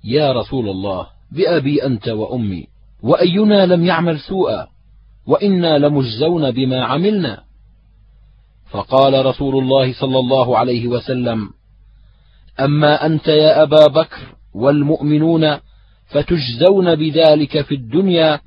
يا 0.04 0.32
رسول 0.32 0.70
الله 0.70 1.08
بأبي 1.32 1.86
أنت 1.86 2.08
وأمي 2.08 2.68
وأينا 3.04 3.66
لم 3.66 3.86
يعمل 3.86 4.20
سوءا 4.20 4.68
وإنا 5.28 5.78
لمجزون 5.78 6.52
بما 6.52 6.86
عملنا. 6.86 7.44
فقال 8.70 9.26
رسول 9.26 9.64
الله 9.64 9.94
صلى 9.94 10.20
الله 10.20 10.58
عليه 10.58 10.88
وسلم 10.88 11.50
أما 12.60 13.06
أنت 13.06 13.28
يا 13.28 13.64
أبا 13.64 13.88
بكر 13.88 14.36
والمؤمنون 14.54 15.58
فتجزون 16.06 16.96
بذلك 16.96 17.62
في 17.62 17.76
الدنيا 17.76 18.40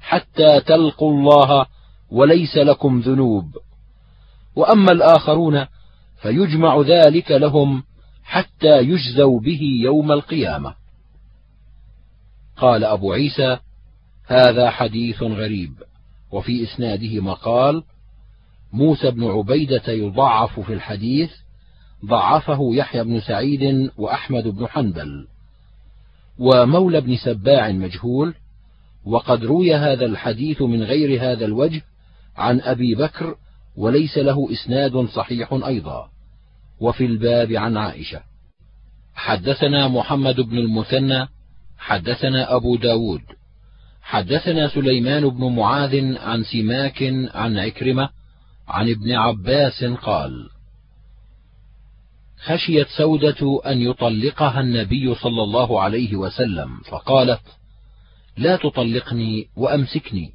حتى 0.00 0.60
تلقوا 0.60 1.12
الله 1.12 1.66
وليس 2.10 2.56
لكم 2.56 3.00
ذنوب. 3.00 3.58
وأما 4.56 4.92
الآخرون 4.92 5.66
فيجمع 6.22 6.80
ذلك 6.80 7.30
لهم 7.30 7.82
حتى 8.24 8.78
يجزوا 8.78 9.40
به 9.40 9.60
يوم 9.82 10.12
القيامة. 10.12 10.74
قال 12.56 12.84
أبو 12.84 13.12
عيسى 13.12 13.58
هذا 14.26 14.70
حديث 14.70 15.22
غريب. 15.22 15.72
وفي 16.32 16.64
إسناده 16.64 17.20
مقال 17.20 17.82
موسى 18.72 19.10
بن 19.10 19.24
عبيدة 19.24 19.92
يضعف 19.92 20.60
في 20.60 20.72
الحديث 20.72 21.30
ضعفه 22.06 22.70
يحيى 22.74 23.04
بن 23.04 23.20
سعيد 23.20 23.90
وأحمد 23.98 24.48
بن 24.48 24.66
حنبل. 24.66 25.26
ومولى 26.38 27.00
بن 27.00 27.16
سباع 27.16 27.72
مجهول 27.72 28.34
وقد 29.04 29.44
روي 29.44 29.74
هذا 29.74 30.06
الحديث 30.06 30.62
من 30.62 30.82
غير 30.82 31.22
هذا 31.22 31.44
الوجه 31.44 31.82
عن 32.36 32.60
أبي 32.60 32.94
بكر 32.94 33.34
وليس 33.76 34.18
له 34.18 34.48
إسناد 34.52 35.06
صحيح 35.06 35.52
أيضا. 35.52 36.10
وفي 36.80 37.04
الباب 37.04 37.52
عن 37.52 37.76
عائشة. 37.76 38.20
حدثنا 39.14 39.88
محمد 39.88 40.40
بن 40.40 40.58
المثنى 40.58 41.28
حدثنا 41.78 42.56
أبو 42.56 42.76
داود. 42.76 43.22
حدثنا 44.02 44.68
سليمان 44.68 45.28
بن 45.28 45.56
معاذ 45.56 46.16
عن 46.16 46.44
سماك 46.44 47.02
عن 47.34 47.58
عكرمة 47.58 48.08
عن 48.68 48.90
ابن 48.90 49.12
عباس 49.12 49.84
قال 49.84 50.48
خشيت 52.44 52.86
سودة 52.88 53.60
أن 53.66 53.80
يطلقها 53.80 54.60
النبي 54.60 55.14
صلى 55.14 55.42
الله 55.42 55.80
عليه 55.80 56.16
وسلم 56.16 56.80
فقالت 56.90 57.40
لا 58.40 58.56
تطلقني 58.56 59.48
وأمسكني 59.56 60.32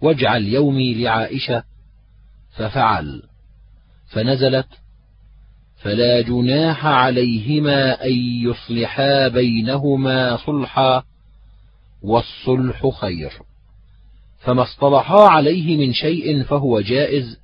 واجعل 0.00 0.44
يومي 0.44 0.94
لعائشة 0.94 1.62
ففعل 2.56 3.22
فنزلت 4.06 4.68
فلا 5.76 6.20
جناح 6.20 6.86
عليهما 6.86 8.04
أن 8.04 8.14
يصلحا 8.44 9.28
بينهما 9.28 10.36
صلحا 10.36 11.02
والصلح 12.02 12.88
خير. 13.00 13.32
فما 14.38 14.62
اصطلحا 14.62 15.20
عليه 15.20 15.76
من 15.76 15.92
شيء 15.92 16.42
فهو 16.42 16.80
جائز 16.80 17.40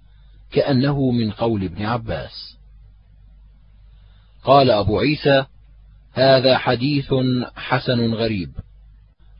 كأنه 0.52 1.10
من 1.10 1.30
قول 1.30 1.64
ابن 1.64 1.84
عباس. 1.84 2.58
قال 4.44 4.70
أبو 4.70 4.98
عيسى 4.98 5.44
هذا 6.12 6.58
حديث 6.58 7.14
حسن 7.56 8.14
غريب. 8.14 8.52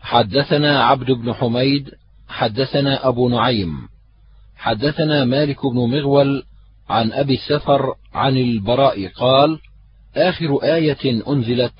حدثنا 0.02 0.84
عبد 0.84 1.10
بن 1.10 1.32
حميد 1.32 1.90
حدثنا 2.28 3.08
أبو 3.08 3.28
نعيم. 3.28 3.88
حدثنا 4.56 5.24
مالك 5.24 5.66
بن 5.66 5.78
مغول 5.78 6.42
عن 6.88 7.12
أبي 7.12 7.34
السفر 7.34 7.94
عن 8.14 8.36
البراء 8.36 9.08
قال 9.08 9.58
آخر 10.16 10.56
آية 10.56 11.28
أنزلت 11.28 11.74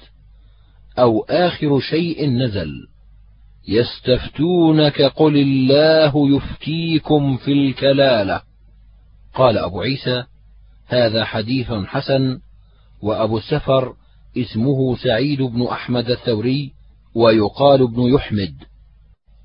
أو 0.98 1.20
آخر 1.20 1.80
شيء 1.80 2.30
نزل. 2.30 2.72
يستفتونك 3.68 5.02
قل 5.02 5.36
الله 5.36 6.36
يفتيكم 6.36 7.36
في 7.36 7.52
الكلالة. 7.52 8.42
قال 9.34 9.58
أبو 9.58 9.80
عيسى 9.80 10.24
هذا 10.86 11.24
حديث 11.24 11.72
حسن. 11.72 12.38
وأبو 13.02 13.38
السفر 13.38 13.94
اسمه 14.38 14.96
سعيد 14.96 15.42
بن 15.42 15.62
أحمد 15.62 16.10
الثوري 16.10 16.72
ويقال 17.14 17.82
ابن 17.82 18.14
يحمد. 18.14 18.54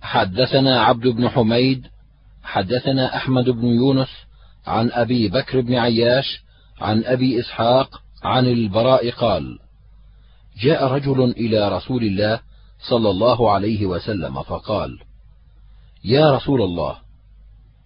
حدثنا 0.02 0.82
عبد 0.82 1.08
بن 1.08 1.30
حميد 1.30 1.88
حدثنا 2.44 3.16
أحمد 3.16 3.50
بن 3.50 3.66
يونس 3.66 4.10
عن 4.68 4.92
أبي 4.92 5.30
بكر 5.30 5.62
بن 5.62 5.76
عياش 5.76 6.44
عن 6.82 7.04
أبي 7.04 7.40
إسحاق 7.40 8.02
عن 8.24 8.46
البراء 8.46 9.12
قال 9.12 9.60
جاء 10.62 10.88
رجل 10.88 11.24
إلى 11.24 11.70
رسول 11.70 12.04
الله 12.04 12.40
صلى 12.90 13.10
الله 13.10 13.52
عليه 13.52 13.86
وسلم 13.86 14.44
فقال 14.44 15.00
يا 16.04 16.36
رسول 16.36 16.62
الله 16.62 16.98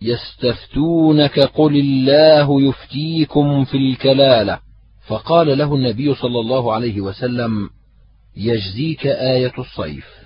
يستفتونك 0.01 1.39
قل 1.39 1.75
الله 1.75 2.61
يفتيكم 2.61 3.65
في 3.65 3.77
الكلالة. 3.77 4.59
فقال 5.07 5.57
له 5.57 5.75
النبي 5.75 6.15
صلى 6.15 6.39
الله 6.39 6.73
عليه 6.73 7.01
وسلم 7.01 7.69
يجزيك 8.35 9.07
آية 9.07 9.53
الصيف. 9.57 10.20